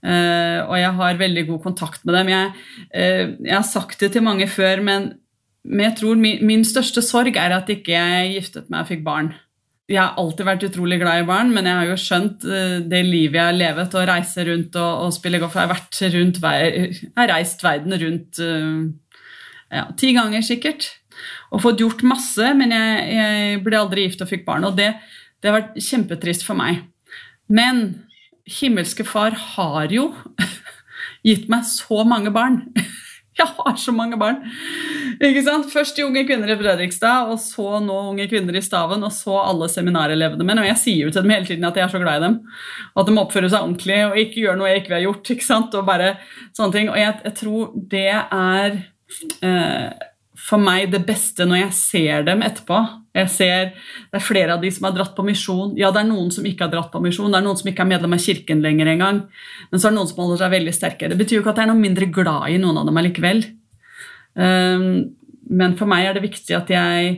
[0.06, 2.34] Uh, og jeg har veldig god kontakt med dem.
[2.34, 2.52] Jeg,
[2.90, 5.12] uh, jeg har sagt det til mange før, men,
[5.66, 9.06] men jeg tror min, min største sorg er at ikke jeg giftet meg og fikk
[9.06, 9.36] barn.
[9.86, 13.04] Jeg har alltid vært utrolig glad i barn, men jeg har jo skjønt eh, det
[13.06, 15.54] livet jeg har levet, å reise rundt og, og spille golf.
[15.54, 18.80] Jeg har, vært rundt, jeg har reist verden rundt eh,
[19.78, 20.90] ja, ti ganger sikkert.
[21.54, 24.66] Og fått gjort masse, men jeg, jeg ble aldri gift og fikk barn.
[24.66, 24.90] Og det,
[25.38, 26.82] det har vært kjempetrist for meg.
[27.46, 27.86] Men
[28.58, 30.10] himmelske far har jo
[31.28, 32.64] gitt meg så mange barn.
[33.40, 34.38] Jeg har så mange barn.
[35.20, 35.68] Ikke sant?
[35.72, 39.36] Først de unge kvinner i Fredrikstad, og så nå unge kvinner i Staven, og så
[39.42, 40.64] alle seminarelevene mine.
[40.64, 42.38] Og jeg sier jo til dem hele tiden at jeg er så glad i dem.
[42.94, 45.32] Og at de oppfører seg ordentlig og ikke gjør noe jeg ikke vil ha gjort.
[45.36, 45.76] ikke sant?
[45.76, 46.12] Og bare
[46.56, 46.92] sånne ting.
[46.94, 48.80] Og jeg, jeg tror det er
[49.50, 50.06] eh,
[50.46, 52.80] for meg det beste når jeg ser dem etterpå.
[53.16, 53.70] Jeg ser
[54.12, 55.76] Det er flere av de som har dratt på misjon.
[55.80, 57.32] Ja, det er noen som ikke har dratt på misjon.
[57.32, 59.22] Det er noen som ikke er medlem av kirken lenger engang.
[59.72, 61.12] Men så er det noen som holder seg veldig sterke.
[61.12, 63.46] Det betyr jo ikke at jeg er noe mindre glad i noen av dem allikevel.
[64.36, 64.90] Um,
[65.48, 67.16] men for meg er det viktig at jeg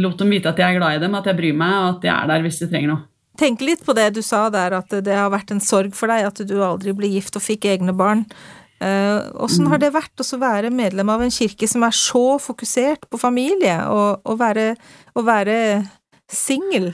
[0.00, 2.08] lot dem vite at jeg er glad i dem, at jeg bryr meg, og at
[2.08, 3.06] jeg er der hvis de trenger noe.
[3.38, 6.26] Tenk litt på det du sa der, at det har vært en sorg for deg
[6.28, 8.22] at du aldri ble gift og fikk egne barn.
[8.84, 13.20] Åssen har det vært å være medlem av en kirke som er så fokusert på
[13.20, 14.74] familie, og, og være,
[15.14, 15.56] og være
[16.30, 16.92] singel?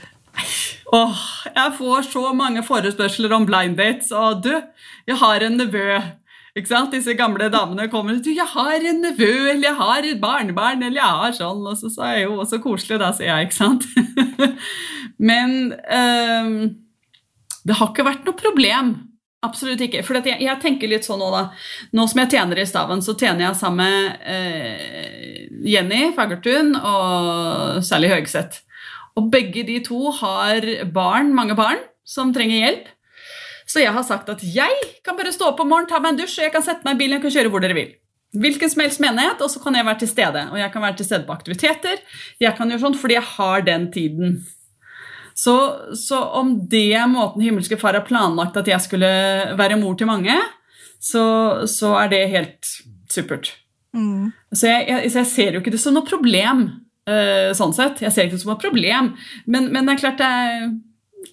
[0.93, 1.21] Åh,
[1.55, 4.53] jeg får så mange forespørsler om blind dates, og du,
[5.07, 6.01] jeg har en nevø.
[6.51, 6.91] Ikke sant?
[6.91, 10.83] Disse gamle damene kommer og du, 'Jeg har en nevø', eller 'jeg har et barnebarn',
[10.83, 13.55] eller 'jeg har sånn', og så sa jeg jo så koselig, da, sier jeg, ikke
[13.55, 13.85] sant?
[15.29, 16.75] Men um,
[17.63, 19.10] det har ikke vært noe problem.
[19.41, 20.03] Absolutt ikke.
[20.05, 21.43] For jeg, jeg tenker litt sånn nå, da.
[21.97, 27.81] Nå som jeg tjener i Staven, så tjener jeg sammen med eh, Jenny Fagertun og
[27.85, 28.61] Sally Høgseth.
[29.17, 32.91] Og begge de to har barn, mange barn, som trenger hjelp.
[33.71, 36.21] Så jeg har sagt at jeg kan bare stå opp om morgenen, ta meg en
[36.21, 37.91] dusj, og jeg kan sette meg i bilen og kjøre hvor dere vil.
[38.31, 40.45] Hvilken som helst menighet, og så kan jeg være til stede.
[40.53, 41.99] Og jeg kan være til stede på aktiviteter.
[42.39, 44.37] Jeg kan gjøre sånn fordi jeg har den tiden.
[45.41, 45.55] Så,
[45.97, 49.09] så om det er måten himmelske far har planlagt at jeg skulle
[49.57, 50.35] være mor til mange,
[51.01, 51.23] så,
[51.65, 52.69] så er det helt
[53.09, 53.55] supert.
[53.97, 54.29] Mm.
[54.53, 56.67] Så jeg, jeg, så jeg ser jo ikke det som noe problem,
[57.09, 58.03] uh, sånn sett.
[58.05, 59.11] Jeg ser ikke det som noe problem.
[59.49, 60.71] Men, men det er klart jeg,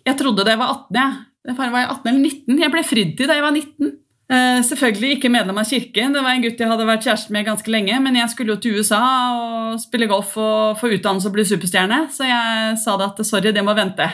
[0.08, 1.56] jeg trodde da jeg var 18, jeg.
[1.58, 2.62] Var jeg 18 eller 19?
[2.64, 3.92] Jeg ble fridd til da jeg var 19.
[4.28, 6.12] Eh, selvfølgelig ikke medlem av kirken.
[6.12, 8.00] Det var en gutt jeg hadde vært kjæreste med ganske lenge.
[8.04, 9.02] Men jeg skulle jo til USA
[9.32, 12.02] og spille golf og få utdannelse og bli superstjerne.
[12.12, 14.08] Så jeg sa det at sorry, det må vente.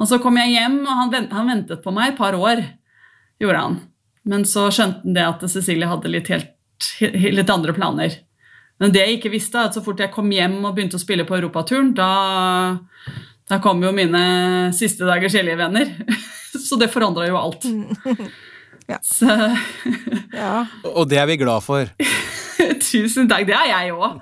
[0.00, 2.62] Og så kom jeg hjem, og han, vent, han ventet på meg et par år.
[3.40, 3.76] Gjorde han.
[4.28, 6.88] Men så skjønte han det at Cecilie hadde litt, helt,
[7.36, 8.16] litt andre planer.
[8.80, 11.24] Men det jeg ikke visste, at så fort jeg kom hjem og begynte å spille
[11.28, 12.76] på europaturen, da,
[13.48, 14.24] da kom jo mine
[14.76, 15.92] siste dagers hellige venner.
[16.66, 17.64] Så det forandra jo alt.
[18.90, 19.00] Ja.
[19.16, 19.26] Så
[20.36, 20.66] Ja.
[20.92, 21.88] Og det er vi glad for.
[22.90, 23.46] tusen takk.
[23.48, 24.20] Det er jeg òg.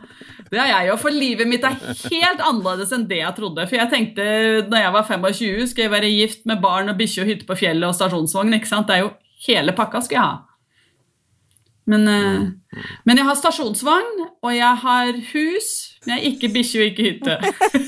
[0.51, 3.65] Det er jeg òg, for livet mitt er helt annerledes enn det jeg trodde.
[3.67, 4.25] For jeg tenkte
[4.71, 7.57] da jeg var 25, skal jeg være gift med barn og bikkje og hytte på
[7.59, 8.55] fjellet og stasjonsvogn.
[8.59, 8.87] ikke sant?
[8.91, 9.15] Det er jo
[9.49, 10.37] hele pakka skal jeg ha.
[11.91, 15.69] Men, eh, men jeg har stasjonsvogn, og jeg har hus,
[16.05, 17.35] men jeg har ikke bikkje og ikke hytte.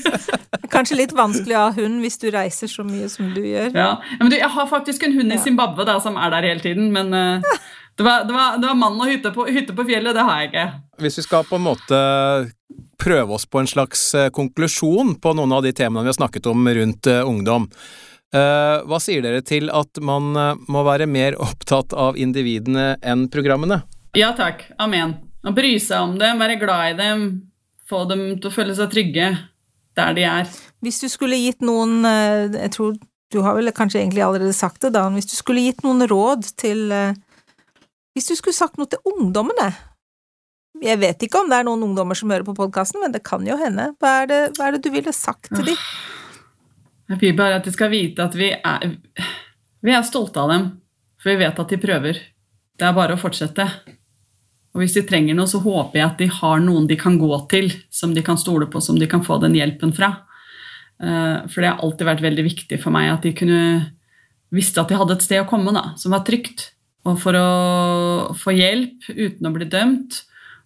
[0.73, 3.71] Kanskje litt vanskelig å ha hund hvis du reiser så mye som du gjør.
[3.73, 3.89] Ja.
[4.19, 6.91] Men du, jeg har faktisk en hund i Zimbabwe da, som er der hele tiden,
[6.93, 7.57] men eh,
[7.97, 10.43] det, var, det, var, det var mann og hytte på, hytte på fjellet, det har
[10.43, 10.67] jeg ikke.
[11.01, 12.01] Hvis vi skal på en måte
[13.01, 16.49] prøve oss på en slags eh, konklusjon på noen av de temaene vi har snakket
[16.53, 17.65] om rundt ungdom,
[18.35, 23.83] hva sier dere til at man eh, må være mer opptatt av individene enn programmene?
[24.17, 24.65] Ja takk.
[24.81, 25.15] Amen.
[25.47, 27.27] Å bry seg om dem, være glad i dem,
[27.87, 29.29] få dem til å føle seg trygge
[29.97, 30.49] der de er.
[30.83, 32.97] Hvis du skulle gitt noen eh, Jeg tror
[33.33, 35.17] du har vel kanskje egentlig allerede sagt det, Dan.
[35.17, 37.17] Hvis du skulle gitt noen råd til eh,
[38.15, 39.71] Hvis du skulle sagt noe til ungdommene
[40.83, 43.45] Jeg vet ikke om det er noen ungdommer som hører på podkasten, men det kan
[43.47, 43.89] jo hende.
[43.97, 45.81] Hva er det, hva er det du ville sagt til dem?
[47.07, 48.89] Jeg vil bare at de skal vite at vi er,
[49.83, 50.65] vi er stolte av dem,
[51.21, 52.19] for vi vet at de prøver.
[52.77, 53.65] Det er bare å fortsette.
[54.75, 57.31] Og hvis de trenger noe, så håper jeg at de har noen de kan gå
[57.49, 60.11] til, som de kan stole på, som de kan få den hjelpen fra.
[61.01, 63.61] Eh, For det har alltid vært veldig viktig for meg at de kunne
[64.53, 66.71] visste at de hadde et sted å komme da, som var trygt.
[67.07, 70.21] Og for å få hjelp uten å bli dømt,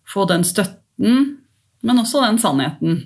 [0.10, 1.38] få den støtten,
[1.86, 3.02] men også den sannheten.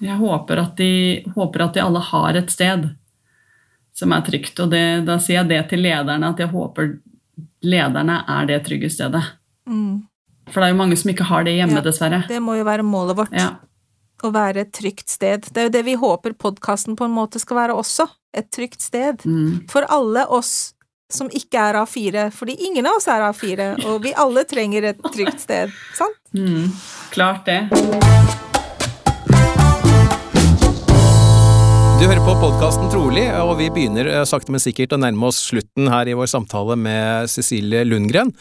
[0.00, 0.90] Jeg håper at de,
[1.34, 2.88] håper at de alle har et sted
[3.96, 4.58] som er trygt.
[4.60, 6.98] Og det, da sier jeg det til lederne, at jeg håper
[7.66, 9.22] lederne er det trygge stedet.
[9.68, 10.02] Mm.
[10.52, 11.84] For det er jo mange som ikke har det hjemme, Ja.
[11.86, 12.22] dessverre.
[12.28, 13.32] Det må jo være målet vårt.
[13.34, 13.56] Ja.
[14.24, 15.48] Å være et trygt sted.
[15.52, 18.06] Det er jo det vi håper podkasten på en måte skal være også.
[18.36, 19.24] Et trygt sted.
[19.24, 19.66] Mm.
[19.68, 20.72] For alle oss
[21.10, 25.02] som ikke er A4, fordi ingen av oss er A4, og vi alle trenger et
[25.14, 25.70] trygt sted.
[25.94, 26.18] Sant?
[26.34, 26.72] Mm.
[27.12, 28.55] Klart det.
[31.96, 35.38] Du hører på podkasten Trolig, og vi begynner eh, sakte, men sikkert å nærme oss
[35.46, 38.34] slutten her i vår samtale med Cecilie Lundgren.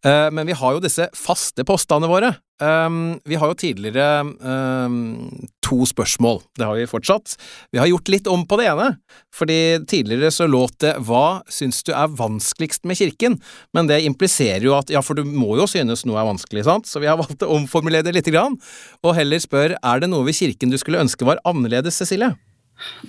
[0.00, 2.30] Eh, Men vi har jo disse faste postene våre.
[2.62, 5.28] Um, Vi har jo tidligere um,
[5.60, 6.40] to spørsmål.
[6.56, 7.34] Det har vi fortsatt.
[7.76, 8.88] Vi har gjort litt om på det ene,
[9.36, 13.36] fordi tidligere så låt det 'Hva syns du er vanskeligst med kirken?'
[13.74, 16.88] Men det impliserer jo at ja, for du må jo synes noe er vanskelig, sant?
[16.88, 18.56] Så vi har valgt å omformulere det lite grann,
[19.04, 22.32] og heller spør 'Er det noe ved kirken du skulle ønske var annerledes', Cecilie?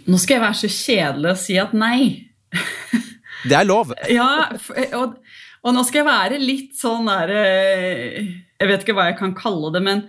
[0.05, 1.99] Nå skal jeg være så kjedelig og si at nei.
[3.45, 3.91] Det er lov.
[4.09, 4.47] Ja,
[4.97, 5.17] og,
[5.65, 8.15] og nå skal jeg være litt sånn der eh,
[8.57, 10.05] Jeg vet ikke hva jeg kan kalle det, men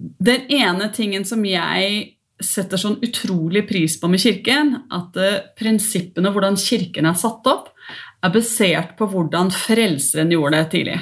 [0.00, 6.32] den ene tingen som jeg setter sånn utrolig pris på med kirken, at eh, prinsippene,
[6.32, 7.68] hvordan kirken er satt opp,
[8.24, 10.98] er basert på hvordan frelseren gjorde det tidlig.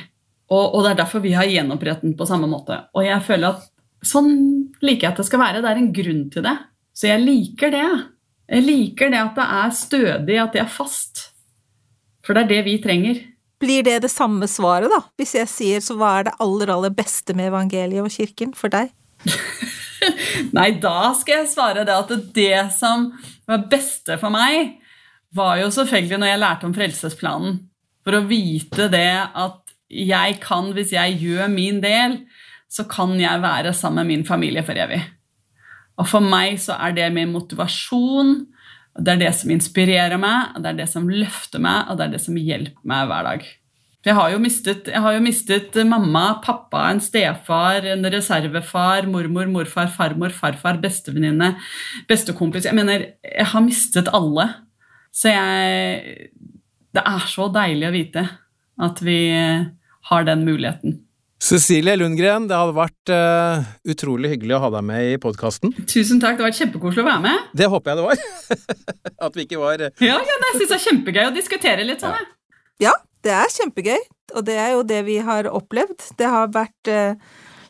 [0.49, 2.81] Og, og det er derfor vi har gjenopprettet den på samme måte.
[2.97, 3.69] Og jeg føler at
[4.07, 4.33] sånn
[4.83, 5.63] liker jeg at det skal være.
[5.63, 6.57] Det er en grunn til det.
[6.99, 7.89] Så jeg liker det.
[8.51, 11.29] Jeg liker det at det er stødig, at det er fast.
[12.27, 13.21] For det er det vi trenger.
[13.63, 15.01] Blir det det samme svaret, da?
[15.19, 18.73] Hvis jeg sier så hva er det aller, aller beste med evangeliet og kirken for
[18.73, 18.91] deg?
[20.57, 23.09] Nei, da skal jeg svare det at det som
[23.49, 24.79] var beste for meg,
[25.35, 27.59] var jo selvfølgelig når jeg lærte om frelsesplanen.
[28.07, 32.21] For å vite det at jeg kan, hvis jeg gjør min del,
[32.71, 35.03] så kan jeg være sammen med min familie for evig.
[35.99, 38.37] Og for meg så er det min motivasjon,
[38.99, 42.15] det er det som inspirerer meg, det er det som løfter meg, og det er
[42.17, 43.49] det som hjelper meg hver dag.
[44.07, 49.91] Jeg har mistet, jeg har jo mistet mamma, pappa, en stefar, en reservefar, mormor, morfar,
[49.93, 51.57] farmor, farfar, bestevenninne,
[52.09, 54.47] bestekompis Jeg mener, jeg har mistet alle.
[55.13, 56.31] Så jeg
[56.95, 58.23] Det er så deilig å vite
[58.81, 59.19] at vi
[60.09, 61.03] har den muligheten.
[61.39, 65.71] Cecilie Lundgren, det hadde vært uh, utrolig hyggelig å ha deg med i podkasten.
[65.87, 67.45] Tusen takk, det har vært kjempekoselig å være med.
[67.61, 68.23] Det håper jeg det var.
[69.29, 72.17] At vi ikke var Ja, ja det syns det er kjempegøy å diskutere litt sånn.
[72.19, 72.33] jeg.
[72.89, 74.01] Ja, det er kjempegøy,
[74.35, 76.09] og det er jo det vi har opplevd.
[76.19, 77.15] Det har vært uh,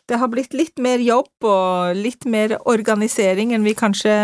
[0.08, 4.16] Det har blitt litt mer jobb og litt mer organisering enn vi kanskje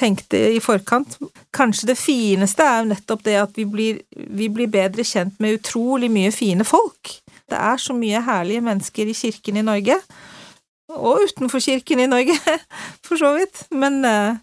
[0.00, 1.18] tenkte i forkant.
[1.52, 5.60] Kanskje det fineste er jo nettopp det at vi blir, vi blir bedre kjent med
[5.60, 7.18] utrolig mye fine folk.
[7.50, 9.98] Det er så mye herlige mennesker i kirken i Norge,
[10.96, 12.34] og utenfor kirken i Norge,
[13.06, 14.38] for så vidt, men eh,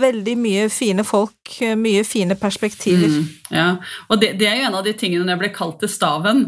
[0.00, 3.08] veldig mye fine folk, mye fine perspektiver.
[3.08, 3.66] Mm, ja,
[4.08, 6.42] og det, det er jo en av de tingene når jeg ble kalt til staven.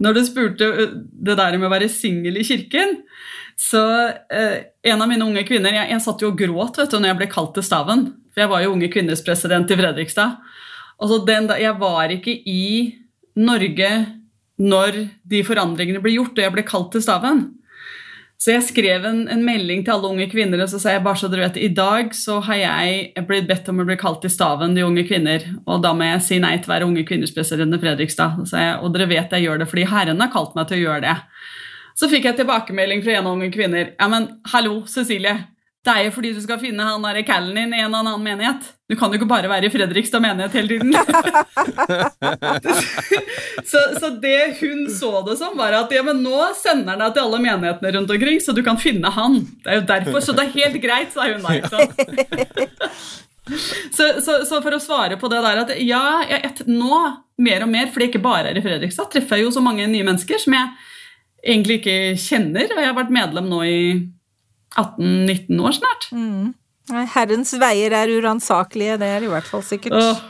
[0.00, 3.00] Når du spurte det der med å være singel i kirken,
[3.60, 3.82] så
[4.32, 7.12] eh, en av mine unge kvinner Jeg, jeg satt jo og gråt vet du, når
[7.12, 10.38] jeg ble kalt til staven, for jeg var jo Unge kvinners president i Fredrikstad.
[11.00, 12.64] Altså den, jeg var ikke i
[13.40, 13.90] Norge
[14.60, 17.46] når de forandringene ble gjort, og jeg ble kalt til staven.
[18.40, 21.20] Så jeg skrev en, en melding til alle unge kvinner og så sa jeg bare
[21.20, 24.32] så dere vet, i dag så har jeg blitt bedt om å bli kalt til
[24.32, 27.34] staven, de unge kvinner, og da må jeg si nei til å være unge kvinners
[27.36, 28.40] president i Fredrikstad.
[28.48, 31.04] Jeg, og dere vet jeg gjør det fordi Herren har kalt meg til å gjøre
[31.04, 31.16] det.
[32.00, 33.92] Så fikk jeg tilbakemelding fra en av unge kvinner.
[34.00, 35.36] Ja, men hallo, Cecilie.
[35.80, 38.24] Det er jo fordi du skal finne han der callen din i en eller annen
[38.24, 38.66] menighet.
[38.90, 40.92] Du kan jo ikke bare være i Fredrikstad menighet hele tiden.
[43.70, 47.14] så, så det hun så det som, var at ja, men nå sender han deg
[47.16, 49.40] til alle menighetene rundt omkring, så du kan finne han.
[49.64, 51.50] Det er jo derfor, så det er helt greit, sa hun da.
[51.56, 51.76] ikke?
[53.90, 56.94] Så, så, så, for å svare på det der at ja, jeg, et, nå
[57.40, 59.88] mer og mer, fordi jeg ikke bare er i Fredrikstad, treffer jeg jo så mange
[59.88, 60.66] nye mennesker som jeg
[61.40, 62.68] egentlig ikke kjenner.
[62.68, 63.80] Og jeg har vært medlem nå i
[64.76, 66.10] 18-19 år snart.
[66.12, 66.52] Mm.
[67.14, 69.94] Herrens veier er uransakelige, det er i hvert fall sikkert.
[69.98, 70.20] Åh,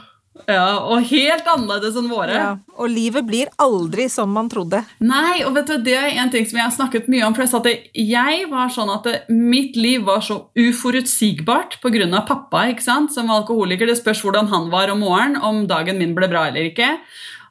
[0.48, 2.34] ja, Og helt annerledes enn våre.
[2.36, 4.82] Ja, og livet blir aldri som man trodde.
[5.02, 7.34] Nei, og vet du, det er en ting som jeg har snakket mye om.
[7.34, 12.26] for Jeg var sånn at mitt liv var så uforutsigbart pga.
[12.26, 13.12] pappa ikke sant?
[13.12, 13.86] som alkoholiker.
[13.86, 16.98] Det spørs hvordan han var om morgenen, om dagen min ble bra eller ikke.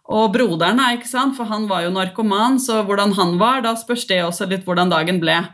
[0.10, 1.36] Og broderen, ikke sant?
[1.38, 4.90] for han var jo narkoman, så hvordan han var, da spørs det også litt hvordan
[4.90, 5.46] dagen ble.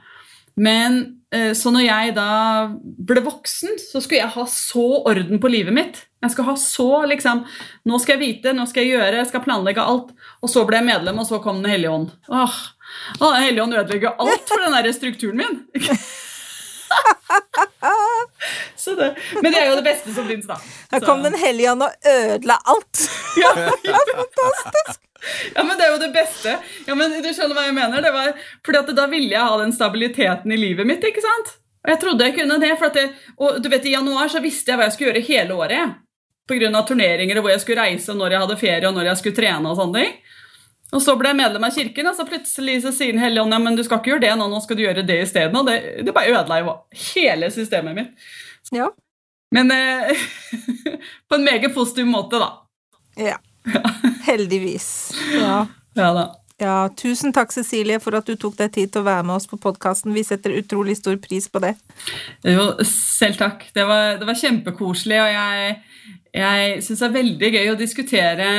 [0.55, 1.14] Men
[1.57, 2.28] så når jeg da
[2.80, 5.97] ble voksen, så skulle jeg ha så orden på livet mitt.
[6.26, 7.43] Jeg skulle ha så liksom
[7.86, 10.13] Nå skal jeg vite, nå skal jeg gjøre, jeg skal planlegge alt.
[10.41, 12.13] Og så ble jeg medlem, og så kom Den hellige ånd.
[12.30, 12.55] Åh,
[13.19, 15.59] Den hellige ånd ødelegger alt for den der strukturen min.
[18.95, 20.59] det, men det er jo det beste som fins, da.
[20.91, 23.07] Her kom Den hellige ånd og ødela alt.
[23.41, 23.51] Ja,
[23.89, 23.99] ja.
[24.13, 25.04] Fantastisk.
[25.55, 26.55] Ja, men det er jo det beste.
[26.88, 28.01] Ja, men Du skjønner hva jeg mener?
[28.03, 28.34] Det var,
[28.65, 31.03] fordi Da ville jeg ha den stabiliteten i livet mitt.
[31.03, 31.55] ikke sant?
[31.86, 32.73] Og jeg trodde jeg kunne det.
[32.93, 33.05] det,
[33.38, 36.01] og du vet, I januar så visste jeg hva jeg skulle gjøre hele året.
[36.49, 36.82] Pga.
[36.86, 39.36] turneringer og hvor jeg skulle reise, og når jeg hadde ferie og når jeg skulle
[39.36, 39.69] trene.
[39.69, 40.17] Og sånne ting.
[40.93, 43.53] Og så ble jeg medlem av kirken, og så plutselig så sier Den hellige ånd
[43.53, 45.57] ja, men du skal ikke gjøre det nå, nå skal du gjøre det isteden.
[45.57, 46.76] Og det, det bare ødela jo
[47.13, 48.30] hele systemet mitt.
[48.73, 48.91] Ja.
[49.55, 50.26] Men eh,
[51.30, 52.51] på en meget positiv måte, da.
[53.17, 53.38] Ja.
[54.30, 54.88] Heldigvis.
[55.36, 55.66] Ja.
[55.97, 56.26] ja da.
[56.55, 59.47] Ja, tusen takk, Cecilie, for at du tok deg tid til å være med oss
[59.49, 60.13] på podkasten.
[60.16, 61.74] Vi setter utrolig stor pris på det.
[62.47, 63.66] Jo, selv takk.
[63.76, 65.76] Det var, det var kjempekoselig, og jeg,
[66.39, 68.49] jeg syns det er veldig gøy å diskutere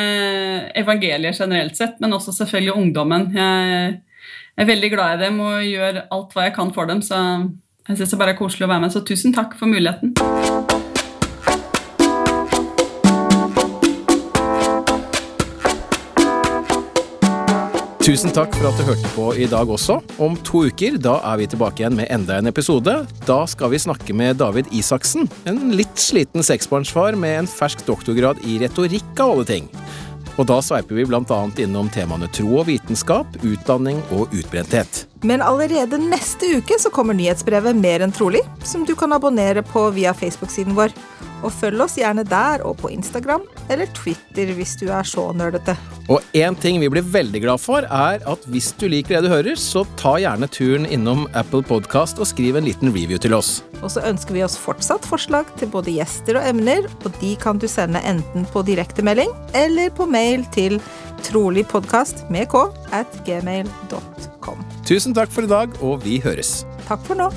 [0.77, 3.31] evangeliet generelt sett, men også selvfølgelig ungdommen.
[3.33, 3.97] Jeg
[4.61, 7.23] er veldig glad i dem og gjør alt hva jeg kan for dem, så
[7.89, 8.93] jeg syns det bare er koselig å være med.
[8.93, 10.13] Så tusen takk for muligheten.
[18.07, 19.97] Tusen takk for at du hørte på i dag også.
[20.23, 22.93] Om to uker da er vi tilbake igjen med enda en episode.
[23.27, 28.39] Da skal vi snakke med David Isaksen, en litt sliten seksbarnsfar med en fersk doktorgrad
[28.47, 29.67] i retorikk av alle ting.
[30.37, 35.09] Og da sveiper vi annet innom temaene tro og vitenskap, utdanning og utbrenthet.
[35.27, 39.91] Men allerede neste uke så kommer nyhetsbrevet Mer enn trolig, som du kan abonnere på
[39.91, 40.95] via Facebook-siden vår.
[41.45, 45.77] Og følg oss gjerne der og på Instagram eller Twitter hvis du er så nerdete.
[46.13, 49.33] Og én ting vi blir veldig glad for, er at hvis du liker det du
[49.33, 53.59] hører, så ta gjerne turen innom Apple Podkast og skriv en liten review til oss.
[53.83, 57.61] Og så ønsker vi oss fortsatt forslag til både gjester og emner, og de kan
[57.61, 60.79] du sende enten på direktemelding eller på mail til
[61.27, 64.67] troligpodkast med k at gmail.com.
[64.87, 66.61] Tusen takk for i dag, og vi høres.
[66.87, 67.33] Takk for nå.